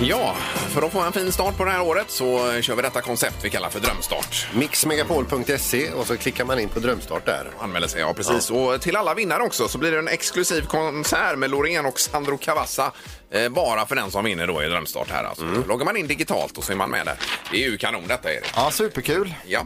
[0.01, 0.35] Ja,
[0.69, 3.35] för att få en fin start på det här året så kör vi detta koncept
[3.41, 4.47] vi kallar för drömstart.
[4.53, 7.51] Mixmegapol.se och så klickar man in på drömstart där.
[7.59, 8.51] Anmäler sig, ja precis.
[8.51, 12.37] Och till alla vinnare också så blir det en exklusiv konsert med Loreen och Sandro
[12.37, 12.91] Cavazza.
[13.31, 15.45] Eh, bara för den som vinner då i drömstart här alltså.
[15.67, 17.15] Loggar man in digitalt och så är man med där.
[17.51, 18.51] Det är ju kanon detta Erik.
[18.55, 19.33] Ja, superkul.
[19.45, 19.65] Ja.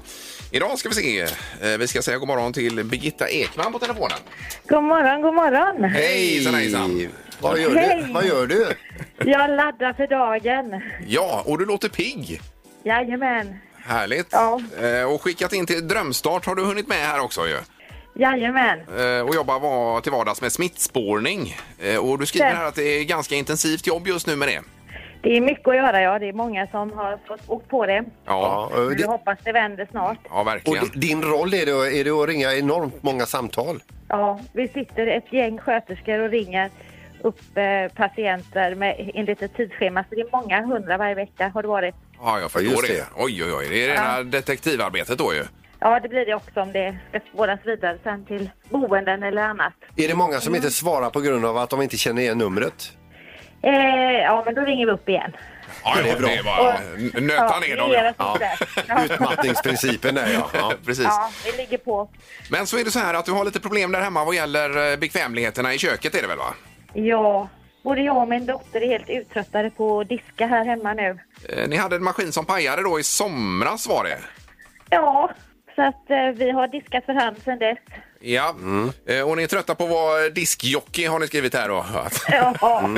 [0.51, 1.21] Idag ska vi se.
[1.21, 4.17] Eh, vi ska säga god morgon till Birgitta Ekman på telefonen.
[4.67, 5.83] God morgon, god morgon.
[5.83, 7.09] Hejsan hejsan!
[7.41, 8.13] Vad gör du?
[8.13, 8.67] Vad gör du?
[9.17, 10.81] Jag laddar för dagen.
[11.07, 12.41] Ja, och du låter pigg.
[12.83, 13.57] Jajamän.
[13.75, 14.27] Härligt.
[14.31, 14.61] Ja.
[14.81, 17.57] Eh, och skickat in till drömstart har du hunnit med här också ju.
[18.19, 18.79] Jajamän.
[18.79, 21.55] Eh, och jobbar var, till vardags med smittspårning.
[21.79, 24.62] Eh, och du skriver här att det är ganska intensivt jobb just nu med det.
[25.21, 26.19] Det är mycket att göra, ja.
[26.19, 28.03] Det är många som har fått åkt på det.
[28.25, 30.17] Ja, det, vi hoppas det vänder snart.
[30.29, 30.86] ja och verkligen.
[30.86, 33.79] di- din roll är det, är det att ringa enormt många samtal?
[34.08, 36.69] Ja, vi sitter ett gäng sköterskor och ringer
[37.21, 40.03] upp eh, patienter med enligt ett tidsschema.
[40.10, 41.95] Så det är många hundra varje vecka har det varit.
[42.21, 42.93] Ja, jag förstår just det.
[42.93, 43.05] det.
[43.15, 43.67] Oj, oj, oj.
[43.69, 45.43] Det är rena detektivarbetet då ju.
[45.79, 49.73] Ja, det blir det också om det ska spåras vidare sen till boenden eller annat.
[49.95, 52.91] Är det många som inte svarar på grund av att de inte känner igen numret?
[53.61, 53.71] Eh,
[54.23, 55.31] ja, men då ringer vi upp igen.
[55.83, 56.27] Ja, det är bra.
[56.27, 57.91] Det är bara n- nöta ner dem.
[58.17, 58.37] Ja.
[58.87, 59.05] Ja.
[59.05, 60.49] Utmattningsprincipen där ja.
[60.53, 60.73] ja.
[60.85, 61.03] Precis.
[61.05, 62.09] ja, vi ligger på.
[62.51, 64.91] Men så är det så här att du har lite problem där hemma vad gäller
[64.91, 66.53] eh, bekvämligheterna i köket är det väl va?
[66.93, 67.47] Ja,
[67.83, 71.19] både jag och min dotter är helt uttröttade på att diska här hemma nu.
[71.49, 74.17] Eh, Ni hade en maskin som pajade då i somras var det?
[74.89, 75.31] Ja,
[75.79, 77.77] så att eh, vi har diskat för hand sedan dess.
[78.21, 78.55] Ja,
[79.05, 81.85] Eh, och ni är trötta på att vara diskjockey har ni skrivit här då.
[82.27, 82.89] Ja,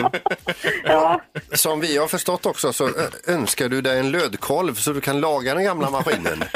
[0.84, 1.22] ja.
[1.54, 2.92] Som vi har förstått också så ö-
[3.28, 6.44] önskar du dig en lödkolv så du kan laga den gamla maskinen.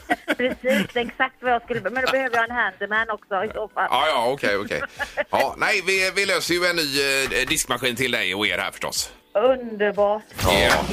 [0.36, 1.80] precis exakt vad jag skulle...
[1.80, 3.88] Men då behöver jag en handyman också i så fall.
[3.90, 4.82] Ja, ja, okej, okej.
[5.30, 7.00] Ja, nej, vi, vi löser ju en ny
[7.40, 9.12] eh, diskmaskin till dig och er här förstås.
[9.34, 10.22] Underbart.
[10.42, 10.84] Ja.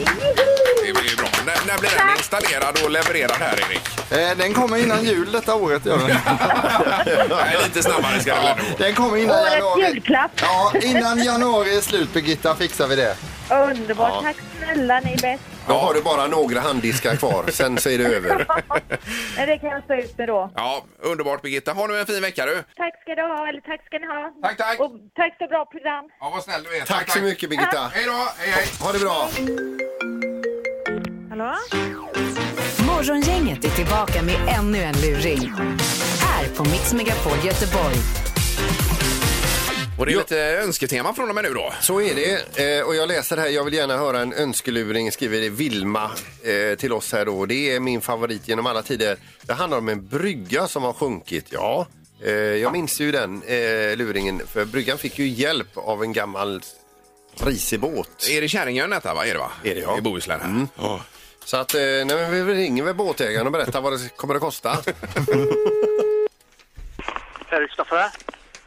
[0.85, 1.27] Det blir ju bra.
[1.45, 4.11] När, när blir den installerad och levererad här, Erik?
[4.11, 5.85] Eh, Den kommer innan jul detta året.
[5.85, 6.07] Gör den.
[7.29, 8.85] Nej, lite snabbare ska det bli.
[8.85, 9.81] Den kommer innan Årets januari.
[9.81, 10.31] julklapp.
[10.41, 13.15] Ja, innan januari är slut Birgitta fixar vi det.
[13.49, 14.23] Underbart.
[14.23, 15.43] Tack snälla, ni är bäst.
[15.67, 18.45] Då har du bara några handdiskar kvar, sen så är det över.
[19.37, 20.51] Men det kan jag stå ut med då.
[20.55, 21.71] Ja, underbart Birgitta.
[21.73, 22.63] Ha nu en fin vecka du.
[22.77, 24.31] Tack ska du ha, eller tack ska ni ha.
[24.43, 24.79] Tack, tack.
[24.79, 26.05] Och tack för bra program.
[26.19, 26.85] Ja, vad snäll du är.
[26.85, 27.91] Tack så mycket Birgitta.
[27.93, 28.65] Hej då, hej hej.
[28.81, 29.29] Ha det bra.
[31.37, 31.55] Hallå?
[32.87, 35.53] Morgongänget är tillbaka med ännu en luring.
[36.19, 37.95] Här på Mix Megapol Göteborg.
[39.99, 41.73] Och det är lite önsketema från och med nu då.
[41.81, 42.77] Så är det.
[42.77, 46.11] Eh, och jag läser här, jag vill gärna höra en önskeluring, skriver Vilma
[46.43, 47.45] eh, till oss här då.
[47.45, 49.17] Det är min favorit genom alla tider.
[49.41, 51.45] Det handlar om en brygga som har sjunkit.
[51.49, 51.87] Ja,
[52.23, 56.61] eh, jag minns ju den eh, luringen, för bryggan fick ju hjälp av en gammal
[57.37, 58.29] risig båt.
[58.29, 59.25] Är det Käringön detta va?
[59.25, 59.51] Är det va?
[59.63, 59.97] Är det, ja.
[59.97, 60.67] I Bohuslän här.
[60.77, 61.01] Ja.
[61.45, 64.69] Så att, eh, nej, vi ringer väl båtägaren och berättar vad det kommer att kosta.
[67.49, 68.05] Per Kristoffer.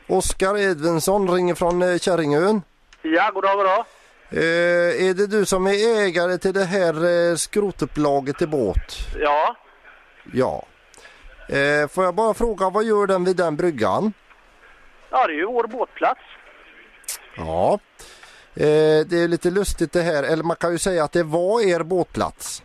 [0.07, 2.63] Oskar Edvinsson ringer från eh, Kärringön.
[3.03, 3.85] Ja, god dag, god dag.
[4.31, 8.99] Eh, är det du som är ägare till det här eh, skrotupplaget till båt?
[9.21, 9.57] Ja,
[10.33, 10.67] Ja.
[11.49, 14.13] Eh, får jag bara fråga, vad gör den vid den bryggan?
[15.11, 16.21] ja det är ju vår båtplats.
[17.37, 17.79] Ja.
[18.55, 21.61] Eh, det är lite lustigt det här, eller man kan ju säga att det var
[21.61, 22.63] er båtplats.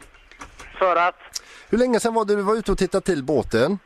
[0.84, 3.80] För att Hur länge sedan var det du var ute och tittade till båten?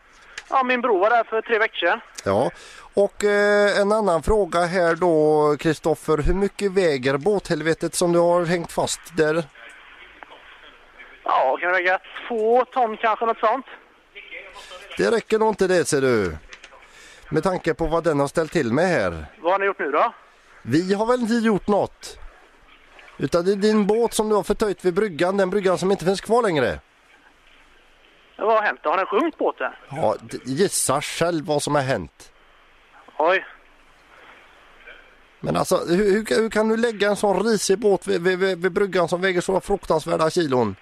[0.49, 1.99] ja, min bror var där för tre veckor sedan.
[2.25, 2.51] Ja.
[2.93, 6.17] Och eh, en annan fråga här då, Kristoffer.
[6.17, 9.43] Hur mycket väger båthelvetet som du har hängt fast där?
[11.23, 13.65] Ja, kan det väga två ton kanske, något sånt.
[14.97, 16.37] Det räcker nog inte det ser du.
[17.29, 19.25] Med tanke på vad den har ställt till med här.
[19.41, 20.13] Vad har ni gjort nu då?
[20.61, 22.19] Vi har väl inte gjort något.
[23.17, 26.05] Utan det är din båt som du har förtöjt vid bryggan, den bryggan som inte
[26.05, 26.79] finns kvar längre.
[28.37, 28.79] Vad har hänt?
[28.83, 29.71] Har den sjunkit båten?
[29.89, 32.31] Ja, gissa själv vad som har hänt.
[33.17, 33.45] Oj.
[35.39, 38.61] Men alltså, hur, hur, hur kan du lägga en sån risig båt vid, vid, vid,
[38.61, 40.75] vid bryggan som väger så fruktansvärda kilon?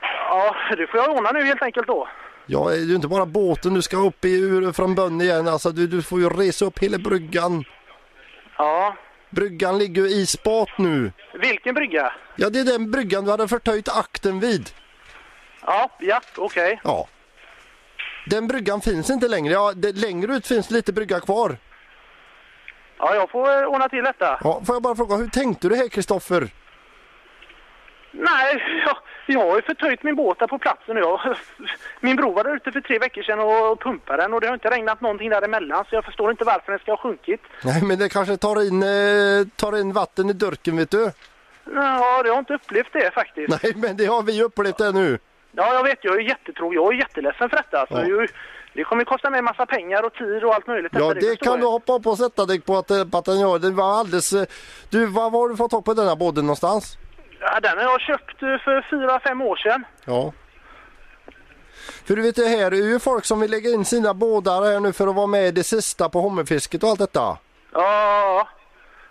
[0.00, 2.08] Ja, det får jag ordna nu helt enkelt då.
[2.46, 5.48] Ja, det är ju inte bara båten du ska upp i ur från bön igen.
[5.48, 7.64] Alltså, du, du får ju resa upp hela bryggan.
[8.56, 8.96] Ja.
[9.30, 11.12] Bryggan ligger ju i spat nu.
[11.34, 12.12] Vilken brygga?
[12.36, 14.70] Ja, det är den bryggan du hade förtöjt akten vid.
[15.66, 16.80] Ja, ja, okej.
[16.84, 17.08] Ja.
[18.26, 19.52] Den bryggan finns inte längre.
[19.52, 21.56] Ja, det, längre ut finns lite brygga kvar.
[22.98, 24.38] Ja, jag får eh, ordna till detta.
[24.44, 26.48] Ja, får jag bara fråga, hur tänkte du här Kristoffer?
[28.12, 28.96] Nej, jag,
[29.32, 31.20] jag har ju förtöjt min båt där på platsen och jag,
[32.00, 34.54] Min bror var där ute för tre veckor sedan och, pumpade den och det har
[34.54, 37.40] inte regnat någonting däremellan så jag förstår inte varför den ska ha sjunkit.
[37.64, 41.10] Nej, men det kanske tar in, eh, tar in vatten i dörken, vet du.
[41.74, 43.62] Ja, jag har inte upplevt det faktiskt.
[43.62, 45.18] Nej, men det har vi upplevt det nu.
[45.52, 45.98] Ja, jag vet.
[46.04, 46.76] Jag är jättetråkig.
[46.76, 47.86] Jag är jätteledsen för detta.
[47.86, 48.26] Så Ja.
[48.74, 50.92] det kommer kosta mig massa pengar och tid och allt möjligt.
[50.94, 53.24] Ja, det förstår kan du hoppa upp och sätta dig på att, eh, på att
[53.24, 53.58] den gör.
[53.58, 54.32] Det var alldeles...
[54.32, 54.44] eh,
[54.90, 56.96] Du, var var har du fått tag på den här båten någonstans?
[57.40, 59.84] Ja, den har jag köpt eh, för fyra, fem år sedan.
[60.04, 60.32] Ja.
[62.06, 64.80] För du vet det här är ju folk som vill lägga in sina båtar här
[64.80, 67.38] nu för att vara med i det sista på hummerfisket och allt detta.
[67.72, 68.48] Ja,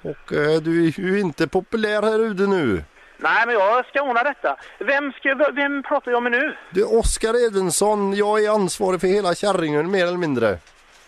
[0.01, 2.83] Och eh, du är ju inte populär här ute nu.
[3.17, 4.55] nej men jag ska ordna detta.
[4.79, 6.55] Vem, ska, vem pratar jag med nu?
[6.69, 10.57] Du Oskar Edvinsson, jag är ansvarig för hela Kärringön mer eller mindre.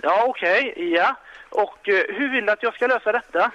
[0.01, 0.73] Ja, okej.
[0.95, 1.15] ja.
[1.49, 3.51] Och eh, hur vill du att jag ska lösa detta?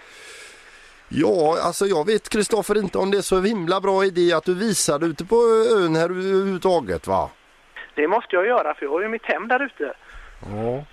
[1.08, 4.54] Ja, alltså jag vet Kristoffer inte om det är så himla bra idé att du
[4.54, 5.36] visar ute på
[5.76, 7.30] ön här överhuvudtaget va?
[7.94, 9.94] Det måste jag göra för jag har ju mitt hem där ute.
[10.40, 10.84] Ja.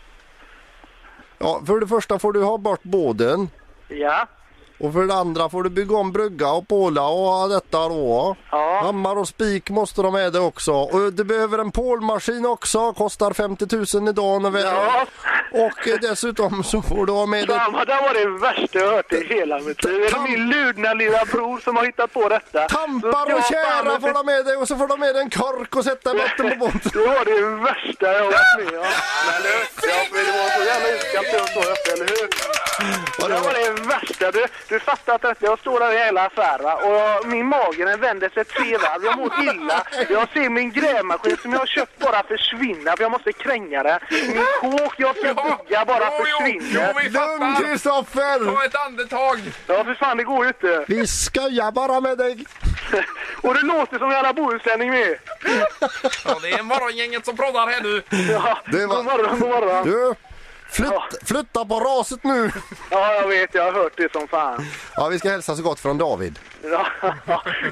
[1.38, 3.50] Ja, för det första får du ha bort båden.
[3.88, 4.28] Ja.
[4.84, 8.36] Och för det andra får du bygga om brygga och påla och detta då.
[8.52, 8.82] Ja.
[8.84, 10.72] Hammar och spik måste de med det också.
[10.74, 14.46] Och du behöver en pålmaskin också, kostar 50 000 idag.
[14.46, 15.06] Och, Ja.
[15.52, 17.60] och dessutom så får du ha med dig...
[17.74, 20.04] Vad det var det värsta jag hört i hela mitt liv.
[20.04, 22.68] Är det min ludna lilla bror som har hittat på detta?
[22.70, 25.76] Tampar och kära får de med dig och så får de med dig en kork
[25.76, 26.92] och sätta i botten på båten.
[26.94, 28.86] Det var det värsta jag har varit med om.
[29.28, 29.54] Men du,
[30.26, 32.28] det var så jävla iskallt och så uppe, eller hur?
[33.30, 34.32] Det var det värsta.
[34.32, 38.00] Du, du fattar att jag står där i hela affären och jag, min mage den
[38.00, 39.06] vänder sig tre varv.
[39.06, 39.84] Jag mår illa.
[40.10, 44.00] Jag ser min grävmaskin som jag har köpt bara försvinna för jag måste kränga den.
[44.12, 47.10] Min kåk jag ska bygga bara försvinner.
[47.10, 48.56] Lugn Kristoffer!
[48.56, 49.40] Ta ett andetag!
[49.68, 50.86] Ja, för fan det går ju inte.
[50.88, 52.46] Vi skojar bara med dig.
[53.42, 55.16] Och det låter som en jävla bohuslänning med.
[56.26, 58.04] Ja, det är morgongänget som pratar här nu.
[58.34, 59.86] Ja, Det var- god morgon, god morgon.
[59.86, 60.14] Du,
[60.74, 62.52] flytt, flytta på raset nu.
[62.92, 63.54] Ja, jag vet.
[63.56, 64.66] Jag har hört det som fan.
[64.96, 66.40] Ja, vi ska hälsa så gott från David.
[66.64, 66.86] Ja,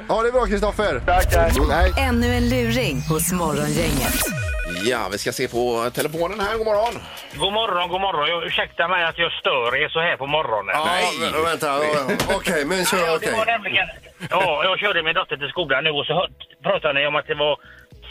[0.10, 1.02] Ja, det är bra Kristoffer.
[1.06, 1.28] tack.
[1.68, 1.94] Nej.
[2.00, 4.14] Ännu en luring hos Morgongänget.
[4.84, 6.58] Ja, vi ska se på telefonen här.
[6.58, 6.94] God morgon.
[7.36, 8.30] God morgon, god morgon.
[8.30, 10.76] Jag, ursäkta mig att jag stör er så här på morgonen.
[10.76, 10.88] Ja,
[11.22, 11.80] vä- vänta,
[12.36, 13.30] okej, men kör, Ja, okej.
[13.32, 13.88] det var nämligen...
[14.30, 16.30] Ja, jag körde min dotter till skolan nu och så hör-
[16.64, 17.58] pratade ni om att det var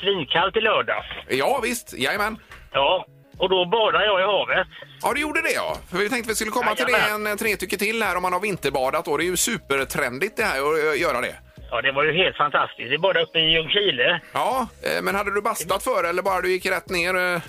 [0.00, 1.06] svinkallt i lördags.
[1.28, 1.94] Ja, visst.
[1.98, 2.36] Jajamän.
[2.72, 3.06] Ja,
[3.40, 4.66] och då badade jag i havet.
[5.02, 5.76] Ja, du gjorde det ja.
[5.90, 7.32] För vi tänkte vi skulle komma till det Jajamän.
[7.32, 9.08] en tre tycker till här om man har vinterbadat.
[9.08, 11.34] Och det är ju supertrendigt det här att eh, göra det.
[11.70, 12.90] Ja, det var ju helt fantastiskt.
[12.90, 14.20] Vi badade uppe i Ljungskile.
[14.34, 17.14] Ja, eh, men hade du bastat för eller bara du gick rätt ner?
[17.34, 17.40] eh?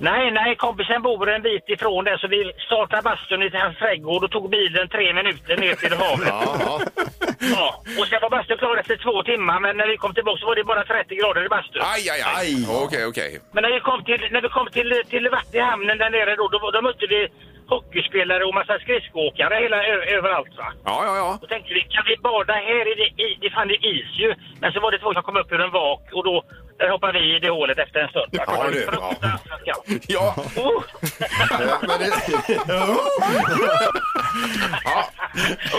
[0.00, 4.24] Nej, nej, kompisen bor en bit ifrån där så vi startade bastun i hans trädgård
[4.24, 6.28] och tog bilen tre minuter ner till havet.
[6.28, 6.80] Ja, Ja,
[7.98, 10.56] och sen var bastun klar efter två timmar men när vi kom tillbaka så var
[10.56, 11.82] det bara 30 grader i bastun.
[11.94, 12.48] Aj, aj, aj.
[12.84, 13.30] Okej, okej.
[13.54, 16.36] Men när vi kom till, när vi kom till, till vatt i hamnen där nere
[16.36, 17.20] då, då, då mötte vi
[17.72, 20.68] hockeyspelare och massa skridskoåkare hela, ö, överallt va.
[20.84, 21.38] Ja, ja, ja.
[21.40, 22.84] Då tänkte vi, kan vi bada här?
[22.92, 24.34] I det, i, det fann det is ju.
[24.60, 26.42] Men så var det två som kom upp ur en vak och då
[26.80, 28.26] där hoppade vi i det hålet efter en stund.
[28.32, 28.86] Det Ja, du.
[28.86, 30.04] kallt.
[30.08, 30.82] Ja, Oh.
[31.88, 32.12] men det,
[34.84, 35.10] ja.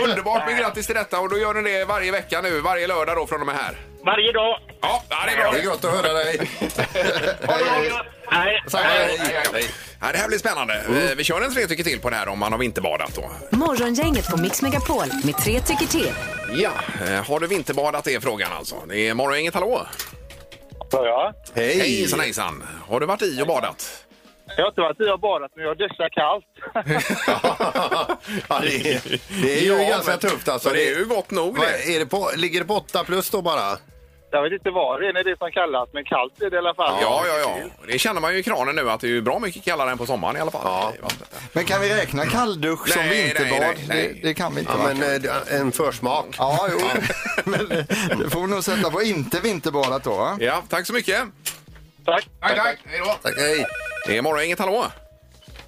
[0.04, 3.16] Underbart med grattis till detta och då gör ni det varje vecka nu, varje lördag
[3.16, 3.76] då från och med här.
[4.04, 4.58] Varje dag.
[4.80, 5.52] Ja, ja, det är bra.
[5.52, 6.50] det är gott att höra dig.
[7.48, 7.68] Nej.
[8.26, 9.64] Hej, hej, hej.
[10.00, 10.74] Ja, det här blir spännande.
[10.74, 13.56] Eh, Vi kör en tre tycker till på det här om man har vinterbadat då.
[13.56, 16.12] Morgongänget på Mix Megapol med tre tycker till.
[16.54, 16.70] Ja,
[17.06, 18.74] eh, har du vinterbadat är frågan alltså.
[18.88, 19.86] Det är morgongänget, hallå?
[20.92, 21.78] Ja, Hej!
[21.78, 22.64] Hejsan hejsan.
[22.88, 24.06] Har du varit i och badat?
[24.56, 26.44] jag har inte varit i och badat, men jag duschar kallt.
[28.48, 30.68] ja, det, är, det är ju Ja, ganska men- tufft alltså.
[30.68, 31.94] men det är ju gott nog Vad det.
[31.94, 33.78] Är det på, ligger det på 8 plus då bara?
[34.34, 36.56] Jag vet inte vad det är, när det är som kallas, men kallt är det
[36.56, 36.98] i alla fall.
[37.02, 37.56] Ja, ja, ja.
[37.86, 39.98] Det känner man ju i kranen nu att det är ju bra mycket kallare än
[39.98, 40.92] på sommaren i alla fall.
[41.02, 41.08] Ja.
[41.52, 43.60] Men kan vi räkna kalldusch som Nej, nej, vinterbad?
[43.60, 44.20] nej, nej.
[44.22, 44.72] Det, det kan vi inte.
[44.72, 44.94] Ja, va?
[44.94, 46.26] men eh, en försmak.
[46.38, 46.78] Ja, jo.
[47.44, 47.86] Men det,
[48.18, 50.16] det får vi nog sätta på inte vinterbadat då.
[50.16, 50.36] va?
[50.40, 51.22] Ja, tack så mycket.
[52.04, 52.28] Tack.
[52.40, 52.78] Tack, tack.
[52.84, 53.14] Hej då.
[53.22, 53.66] Tack, hej!
[54.06, 54.86] Det är morgongänget, hallå?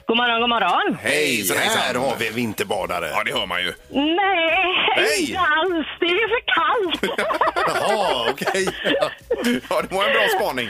[0.06, 0.96] God morgon, god morgon.
[1.02, 2.02] Hejsan, Här hejsan.
[2.02, 3.08] har vi en vinterbadare.
[3.08, 3.72] Ja, det hör man ju.
[3.90, 5.20] Nej, Hej!
[5.20, 5.86] inte alls.
[6.00, 7.18] Det är för kallt.
[7.66, 8.68] Jaha, okej.
[9.00, 9.08] Ja,
[9.44, 10.68] det var en bra spaning.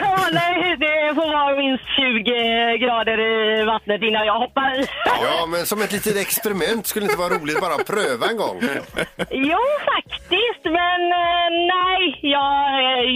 [0.00, 4.86] Ja, nej, det får vara minst 20 grader i vattnet innan jag hoppar i.
[5.22, 8.36] Ja, men som ett litet experiment skulle det inte vara roligt bara att pröva en
[8.36, 8.56] gång?
[9.30, 9.62] Jo,
[9.92, 10.64] faktiskt.
[10.64, 12.54] Men eh, nej, jag,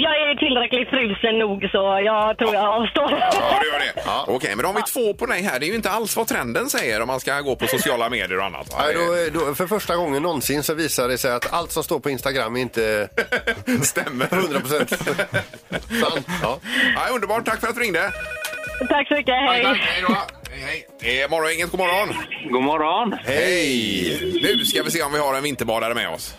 [0.07, 3.11] jag är tillräckligt frusen nog så jag tror jag avstår.
[3.11, 4.33] Ja, det gör det.
[4.33, 5.59] Okej, men då har vi två på nej här.
[5.61, 8.39] Det är ju inte alls vad trenden säger om man ska gå på sociala medier
[8.39, 8.73] och annat.
[8.73, 8.83] va?
[8.85, 12.01] Nej, då, då, för första gången någonsin så visar det sig att allt som står
[12.01, 13.09] på Instagram inte
[13.83, 14.29] Stämmer.
[14.33, 14.91] 100 procent
[16.01, 16.27] sant.
[16.43, 16.59] Ja.
[16.95, 18.13] Ja, underbart, tack för att du ringde.
[18.89, 19.35] Tack så mycket.
[19.47, 19.77] Tack, tack.
[19.77, 19.83] Hej.
[19.87, 20.15] Hej då.
[20.51, 20.87] Hej, hej.
[21.01, 22.09] Det är morgongänget, god morgon.
[22.51, 23.13] God morgon.
[23.25, 24.41] Hej!
[24.43, 26.35] Nu ska vi se om vi har en vinterbadare med oss.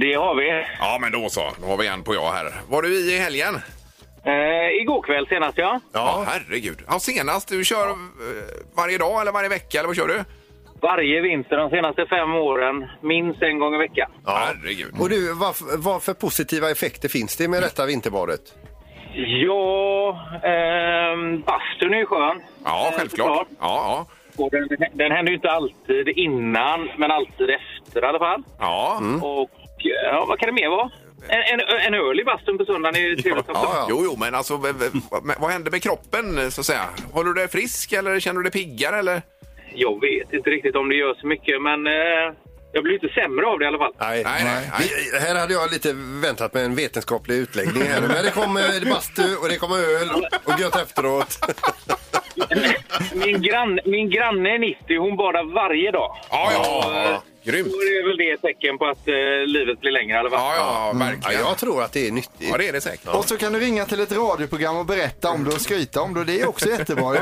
[0.00, 0.64] Det har vi.
[0.80, 1.52] Ja, men då så.
[1.60, 2.52] Då har vi en på ja här.
[2.68, 3.60] Var du i i helgen?
[4.28, 5.80] Eh, igår kväll senast, ja.
[5.92, 6.78] Ja, herregud.
[6.86, 7.48] Ja, senast.
[7.48, 7.94] Du kör eh,
[8.76, 10.24] varje dag eller varje vecka, eller vad kör du?
[10.82, 14.10] Varje vinter de senaste fem åren, minst en gång i veckan.
[14.26, 14.94] Herregud.
[15.00, 18.40] Och du, vad, vad för positiva effekter finns det med detta vinterbadet?
[19.14, 22.40] Ja, ehm, bastun är ju skön.
[22.64, 23.28] Ja, Eh, självklart.
[23.28, 23.48] såklart.
[23.60, 28.42] Ja, Och den, den händer ju inte alltid innan, men alltid efter i alla fall.
[28.60, 28.98] ja.
[29.20, 29.26] ja.
[29.28, 30.90] Och ja, vad kan det mer vara?
[31.28, 33.62] En, en, en öl i bastun på söndagen är ju trevligt också.
[33.64, 36.84] Ja, Jo, jo, men alltså v- v- vad- vad händer med kroppen så att säga?
[37.12, 39.22] Håller du dig frisk eller känner du dig piggare eller?
[39.74, 42.32] Jag vet inte riktigt om det gör så mycket, men eh,
[42.72, 43.92] jag blir inte sämre av det i alla fall.
[44.00, 44.24] Nej.
[44.78, 48.00] Vi, här hade jag lite väntat med en vetenskaplig utläggning här.
[48.00, 50.10] Men det kom eh, bastu och det kom öl
[50.44, 51.38] och gött efteråt.
[53.14, 56.16] Min, grann, min granne är 90, hon badar varje dag.
[56.30, 57.22] Ja, eh, ja.
[57.44, 57.68] Grymt.
[57.68, 59.14] Då är väl det ett tecken på att eh,
[59.46, 60.38] livet blir längre i alla fall.
[60.40, 61.40] Ja, ja, verkligen.
[61.40, 62.50] Ja, jag tror att det är nyttigt.
[62.50, 63.14] Ja, det är det säkert.
[63.14, 66.14] Och så kan du ringa till ett radioprogram och berätta om det och skryta om
[66.14, 66.24] det.
[66.24, 67.14] Det är också jättebra.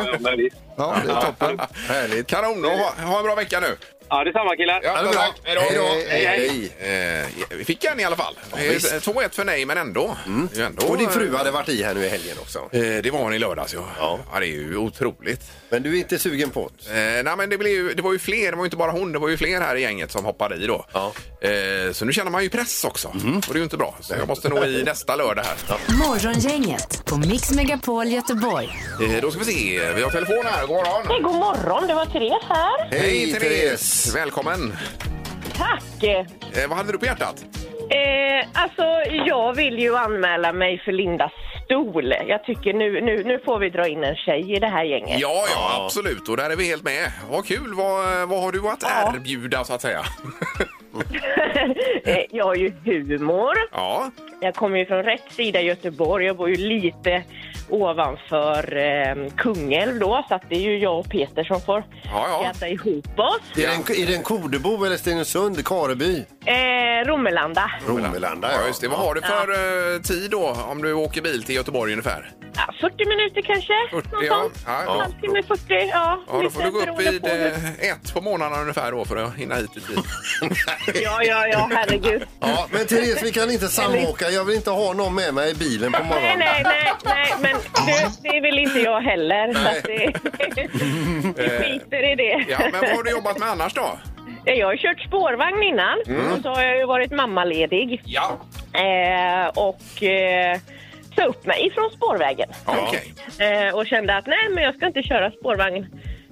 [0.76, 0.94] Ja.
[0.94, 1.60] Ja, det är toppen.
[1.88, 2.26] Härligt.
[2.26, 3.76] Kanon, ha, ha en bra vecka nu.
[4.08, 4.80] Ja, detsamma killar.
[4.84, 5.34] Ja, det är bra.
[5.44, 5.82] Hej då.
[6.10, 7.20] Hej, hej, hej.
[7.20, 8.34] Eh, vi fick en i alla fall.
[8.56, 8.92] Eh, visst.
[8.92, 10.16] 2-1 för nej, men ändå.
[10.26, 12.58] Det är ju ändå Och din fru hade varit i här nu i helgen också.
[12.58, 13.84] Eh, det var hon i lördags, ja.
[13.98, 14.18] Ja.
[14.32, 14.40] ja.
[14.40, 15.40] Det är ju otroligt.
[15.68, 16.90] Men du är inte sugen på det?
[17.18, 18.90] Eh, nej, men det, blev ju, det var ju fler, det var ju inte bara
[18.90, 20.86] hon, det var ju fler här i gänget som hoppade i då.
[20.92, 21.12] Ja.
[21.40, 23.08] Eh, så nu känner man ju press också.
[23.08, 23.14] Och
[23.46, 23.96] det är ju inte bra.
[24.00, 25.78] Så jag måste nog i nästa lördag här.
[26.08, 28.68] Morgongänget på Mix Megapol Göteborg.
[29.02, 30.66] Eh, då ska vi se, vi har telefon här.
[30.66, 31.22] God morgon!
[31.22, 32.88] God morgon, det var Therese här.
[32.90, 33.95] Hej, Therese!
[34.14, 34.72] Välkommen!
[35.54, 36.02] Tack!
[36.02, 37.44] Eh, vad hade du på hjärtat?
[37.90, 38.82] Eh, alltså,
[39.26, 41.32] jag vill ju anmäla mig för Lindas
[41.64, 42.14] stol.
[42.28, 45.20] Jag tycker nu, nu, nu får vi dra in en tjej i det här gänget.
[45.20, 46.28] Ja, ja, absolut.
[46.28, 47.12] Och där är vi helt med.
[47.30, 47.74] Vad kul.
[47.74, 50.00] Vad, vad har du att erbjuda, så att säga?
[52.04, 53.54] Eh, jag har ju humor.
[53.72, 54.10] Ja.
[54.40, 56.26] Jag kommer ju från rätt sida Göteborg.
[56.26, 57.22] Jag bor ju lite
[57.68, 62.26] ovanför eh, Kungälv då, så att det är ju jag och Peter som får Ja,
[62.42, 62.50] ja.
[62.50, 63.40] äta ihop oss.
[63.56, 66.24] Är, det en, är det en Kodebo eller Stenungsund, Kareby?
[66.44, 67.70] Eh, Romelanda.
[67.88, 68.88] Romelanda, Ja, just det.
[68.88, 72.30] Vad har du för eh, tid då, om du åker bil till Göteborg ungefär?
[72.56, 73.72] Ja, 40 minuter kanske.
[73.90, 74.48] 40, något ja.
[74.66, 75.00] Ja, ja.
[75.02, 76.18] Halvtimme, 40, ja.
[76.32, 79.04] Ja, då får du gå upp vid på hur- eh, ett på morgonen ungefär då
[79.04, 79.98] för att hinna hit i tid.
[81.02, 82.22] Ja, ja, ja, herregud.
[82.40, 84.30] Ja, men Therese, vi kan inte samåka.
[84.30, 86.38] Jag vill inte ha någon med mig i bilen på Nej, morgonen.
[86.38, 89.54] nej, nej, nej, men du, det vill inte jag heller.
[89.54, 90.12] Så det,
[91.42, 92.44] vi skiter i det.
[92.48, 93.98] Ja, men vad har du jobbat med annars då?
[94.44, 96.32] Jag har kört spårvagn innan Mm.
[96.32, 98.02] och så har jag ju varit mammaledig.
[98.04, 98.38] Ja.
[98.72, 100.58] Eh, och eh,
[101.16, 102.48] sa upp mig från spårvägen.
[102.64, 103.14] Okej.
[103.38, 105.86] Eh, och kände att nej, men jag ska inte köra spårvagn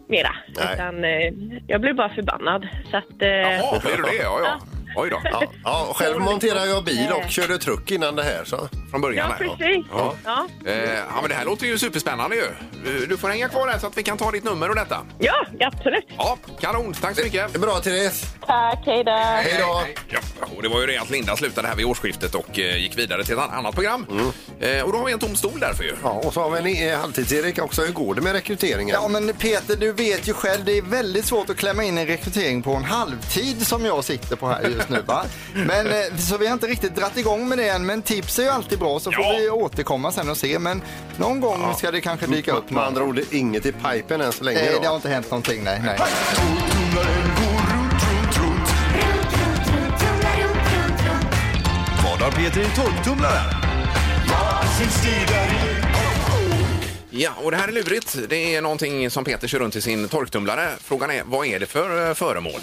[0.08, 0.36] mera.
[0.56, 0.74] Nej.
[0.74, 1.32] Utan eh,
[1.66, 2.68] jag blev bara förbannad.
[2.90, 4.22] Så att, eh, Jaha, blir du det?
[4.22, 4.60] Ja, ja.
[4.96, 5.20] Oj då.
[5.24, 8.44] Ja, ja, själv monterar jag bil och körde truck innan det här.
[8.44, 8.68] Så.
[8.90, 9.86] Från början Ja, här, precis.
[9.92, 10.14] Ja.
[10.24, 10.46] Ja.
[10.66, 12.42] Eh, ja, men det här låter ju superspännande ju.
[12.42, 14.96] Eh, Du får hänga kvar här så att vi kan ta ditt nummer och detta.
[15.18, 16.04] Ja, absolut.
[16.18, 16.92] Ja, kanon.
[16.92, 17.52] Tack så mycket.
[17.52, 18.24] Det är bra, Therese.
[18.46, 19.10] Tack, hej då.
[19.12, 19.82] Hej då.
[20.08, 20.18] Ja,
[20.56, 23.24] och det var ju det att Linda slutade här vid årsskiftet och eh, gick vidare
[23.24, 24.06] till ett annat program.
[24.60, 25.92] Eh, och då har vi en tom stol därför ju.
[26.02, 27.82] Ja, och så har vi en eh, halvtids-Erik också.
[27.82, 28.96] Hur går det med rekryteringen?
[29.02, 32.06] Ja men Peter, du vet ju själv, det är väldigt svårt att klämma in en
[32.06, 35.24] rekrytering på en halvtid som jag sitter på här just nu va.
[35.54, 38.42] Men eh, så vi har inte riktigt dratt igång med det än, men tips är
[38.42, 39.36] ju alltid bra så får Ja.
[39.40, 40.58] vi återkomma sen och se.
[40.58, 40.82] Men
[41.16, 44.44] någon gång ska det kanske dyka upp Med andra ord, inget i pipen än så
[44.44, 44.58] länge.
[44.58, 44.80] Nej, då.
[44.80, 45.82] det har inte hänt någonting, nej.
[45.84, 45.98] nej.
[52.04, 53.54] Vad har Peter i torktumlaren?
[57.16, 58.16] Ja, och det här är lurigt.
[58.28, 60.70] Det är någonting som Peter kör runt i sin torktumlare.
[60.80, 62.60] Frågan är, vad är det för eh, föremål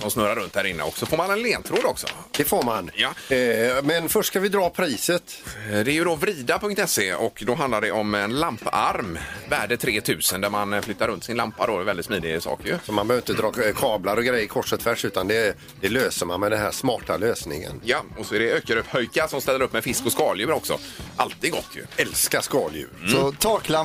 [0.00, 0.82] som snurrar runt här inne?
[0.82, 2.06] Och så får man en ledtråd också.
[2.36, 2.90] Det får man.
[2.94, 3.36] Ja.
[3.36, 5.42] Eh, men först ska vi dra priset.
[5.72, 10.40] Eh, Det är ju då vrida.se och då handlar det om en lamparm värde 3000
[10.40, 11.82] där man eh, flyttar runt sin lampa då.
[11.82, 12.76] Väldigt smidig sak ju.
[12.86, 15.88] Så man behöver inte dra eh, kablar och grejer kors och tvärs utan det, det
[15.88, 17.80] löser man med den här smarta lösningen.
[17.84, 20.78] Ja, och så är det Öckeröp-Höjka som ställer upp med fisk och skaldjur också.
[21.16, 21.84] Alltid gott ju.
[21.96, 22.88] Älskar skaldjur.
[23.08, 23.32] Så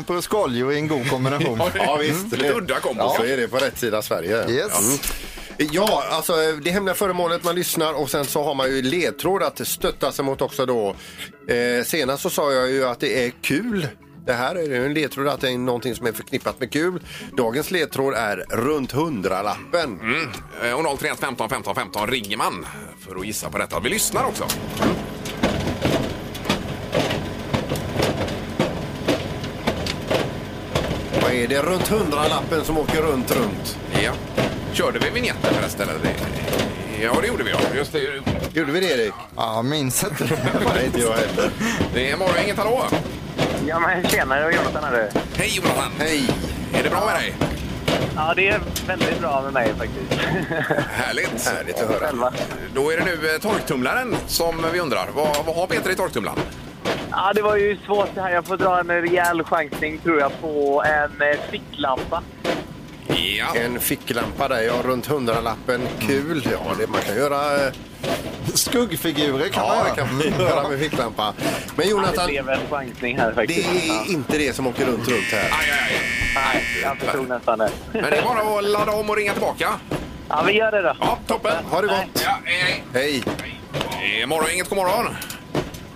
[0.09, 1.59] taklampor och skaldjur är en god kombination.
[1.75, 2.31] Ja, visst.
[2.31, 3.01] Lite udda kombo.
[3.03, 4.49] Ja, så är det på rätt sida Sverige.
[4.49, 4.79] Yes.
[4.79, 5.69] Mm.
[5.71, 9.67] Ja, alltså det hemliga föremålet man lyssnar och sen så har man ju ledtråd att
[9.67, 10.95] stötta sig mot också då.
[11.47, 13.87] Eh, senast så sa jag ju att det är kul.
[14.25, 17.01] Det här är ju en ledtråd att det är någonting som är förknippat med kul.
[17.37, 19.99] Dagens ledtråd är runt hundralappen.
[20.01, 20.29] Mm.
[20.63, 22.65] Eh, Och 031 15 15 15 ringer man
[23.07, 23.79] för att gissa på detta.
[23.79, 24.43] Vi lyssnar också.
[31.43, 33.77] Är det runt hundralappen som åker runt, runt?
[34.03, 34.11] Ja.
[34.73, 35.89] Körde vi vignetten förresten?
[35.89, 36.15] eller?
[37.01, 37.51] Ja, det gjorde vi.
[37.51, 37.59] Ja.
[37.75, 37.99] Just det.
[38.53, 39.13] Gjorde vi det Erik?
[39.35, 40.23] Ja, minns inte.
[40.75, 41.51] Nej, inte jag heller.
[41.93, 42.83] Det är morgon, inget hallå.
[43.67, 45.11] Ja, men tjena, det var Jonathan här.
[45.35, 45.91] Hej Jonathan!
[45.99, 46.29] Hej!
[46.73, 47.35] Är det bra med dig?
[48.15, 50.21] Ja, det är väldigt bra med mig faktiskt.
[50.91, 51.47] Härligt!
[51.47, 51.99] Härligt att höra.
[51.99, 52.33] Själva.
[52.75, 55.07] Då är det nu eh, torktumlaren som vi undrar.
[55.15, 56.39] Vad, vad har Peter i torktumlaren?
[57.21, 58.31] Ja, det var ju svårt det här.
[58.31, 62.23] Jag får dra en rejäl chansning tror jag på en eh, ficklampa.
[63.37, 63.55] Ja.
[63.55, 65.81] En ficklampa där, ja, runt hundralappen.
[65.99, 66.47] Kul.
[66.51, 67.65] Ja, det man kan göra...
[67.67, 67.73] eh,
[68.53, 71.33] Skuggfigurer kan man Ja, det kan man göra med ficklampa.
[71.37, 71.45] Men
[71.75, 73.69] Ja, det Jonathan, blev en chansning här det faktiskt.
[73.69, 75.39] är inte det som åker runt, runt här.
[75.43, 76.01] Aj, aj, aj.
[76.35, 77.69] Nej, jag förstod nästan det.
[77.93, 79.69] Men det är bara att ladda om och ringa tillbaka.
[80.29, 80.95] Ja, vi gör det då.
[80.99, 81.65] Ja, toppen.
[81.71, 82.21] Ha det gott.
[82.25, 83.23] Ja, hej, Hej.
[84.01, 84.21] hej.
[84.21, 85.15] Eh, Morgon, inget god morgon.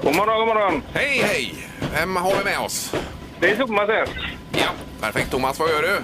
[0.04, 0.84] God morgon, god morgon.
[0.94, 1.56] Hej, hej.
[1.94, 2.94] Vem har vi med oss?
[3.40, 4.08] Det är Thomas här.
[4.52, 4.70] Ja,
[5.02, 5.32] perfekt.
[5.32, 6.00] Thomas, vad gör du?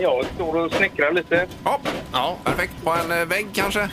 [0.00, 1.46] Jag står och snickrar lite.
[1.64, 1.80] Ja,
[2.12, 2.72] ja perfekt.
[2.84, 3.88] På en eh, vägg kanske?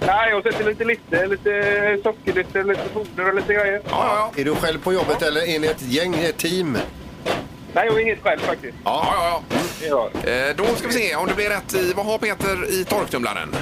[0.00, 3.80] Nej, jag sätter lite lite, lite sockerlytter, lite foder och lite grejer.
[3.84, 4.40] Ja, ja, ja.
[4.40, 6.78] Är du själv på jobbet eller är ni ett gäng, ett team?
[7.74, 8.74] Nej, jag är inget själv faktiskt.
[8.84, 9.42] Ja, ja,
[9.88, 10.10] Ja.
[10.24, 10.30] ja.
[10.30, 11.92] Eh, då ska vi se om det blir rätt i...
[11.96, 13.56] Vad har Peter i torktumlaren?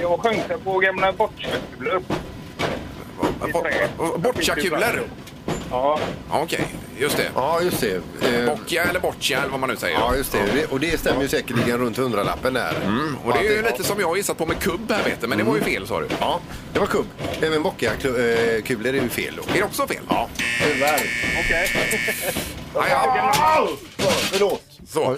[0.00, 2.02] Jag chansar på gamla bortköpskulor.
[4.16, 5.02] Bocciakulor?
[5.70, 5.98] Ja.
[6.30, 6.64] Okej,
[6.98, 7.30] just det.
[7.34, 7.94] Ja, just det.
[8.38, 9.98] Eh, Boccia eller boccia eller vad man nu säger.
[9.98, 10.38] Ja, just det.
[10.54, 12.74] Det- Och det stämmer ju säkerligen runt hundralappen där.
[12.84, 15.20] Mm, och det är ju lite som jag har gissat på med kubb här vet
[15.20, 16.06] du, men det var ju fel sa du.
[16.20, 16.40] Ja,
[16.72, 17.06] det var kubb.
[17.40, 18.18] Även bocciakulor
[18.86, 19.42] är ju fel då.
[19.52, 20.02] Är det också fel?
[20.08, 20.28] Ja.
[20.64, 21.00] Tyvärr.
[21.44, 21.70] Okej.
[22.74, 23.68] Ja, ja.
[24.32, 24.62] Förlåt.
[24.88, 25.16] Så.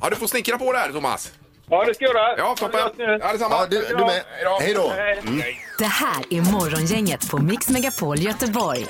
[0.00, 1.32] Ja, du får snickra på där Thomas.
[1.70, 2.38] Ja, det ska jag göra.
[2.38, 2.80] Ja, toppen.
[2.98, 3.54] Ja, detsamma.
[3.60, 4.22] Ja, du, du med.
[4.60, 4.92] Hej då.
[5.28, 5.42] Mm.
[5.78, 8.86] Det här är Morgongänget på Mix Megapol Göteborg.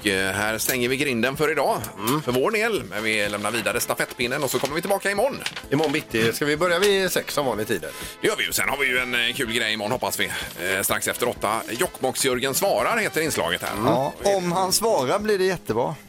[0.00, 1.78] Och eh, här stänger vi grinden för idag.
[2.24, 2.82] För vår del.
[2.90, 5.36] Men vi lämnar vidare stafettpinnen och så kommer vi tillbaka imorgon.
[5.70, 6.32] Imorgon bitti.
[6.32, 7.84] Ska vi börja vid sex som vanlig tid?
[8.20, 8.52] Det gör vi ju.
[8.52, 10.24] Sen har vi ju en eh, kul grej imorgon hoppas vi.
[10.26, 11.62] Eh, strax efter åtta.
[11.70, 13.70] Jokkmokks-Jörgen svarar heter inslaget här.
[13.84, 15.94] Ja, om han svarar blir det jättebra.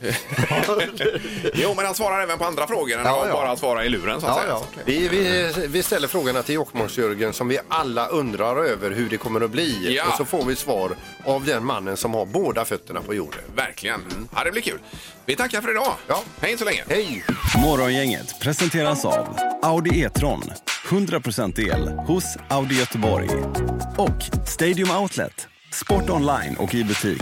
[1.54, 3.34] Jo, men han svarar även på andra frågor än Ja, att ja.
[3.34, 4.54] bara svara i luren så att Ja, säga.
[4.76, 4.82] ja.
[4.86, 9.42] Vi, vi, vi ställer frågorna till Jokkmokks-Jörgen som vi alla undrar över hur det kommer
[9.42, 9.96] att bli.
[9.96, 10.04] Ja.
[10.08, 10.92] Och så får vi svar
[11.26, 13.42] av den mannen som har båda fötterna på jorden.
[13.56, 14.02] Verkligen.
[14.36, 14.80] Ja, det blir kul.
[15.26, 15.94] Vi tackar för idag.
[16.08, 16.24] Ja.
[16.42, 16.84] Hej så länge.
[16.90, 17.26] Hej!
[17.64, 20.44] Morgongänget presenteras av Audi E-tron.
[20.90, 23.30] 100% el hos Audi Göteborg.
[23.98, 25.48] Och Stadium Outlet.
[25.72, 27.22] Sport online och i butik.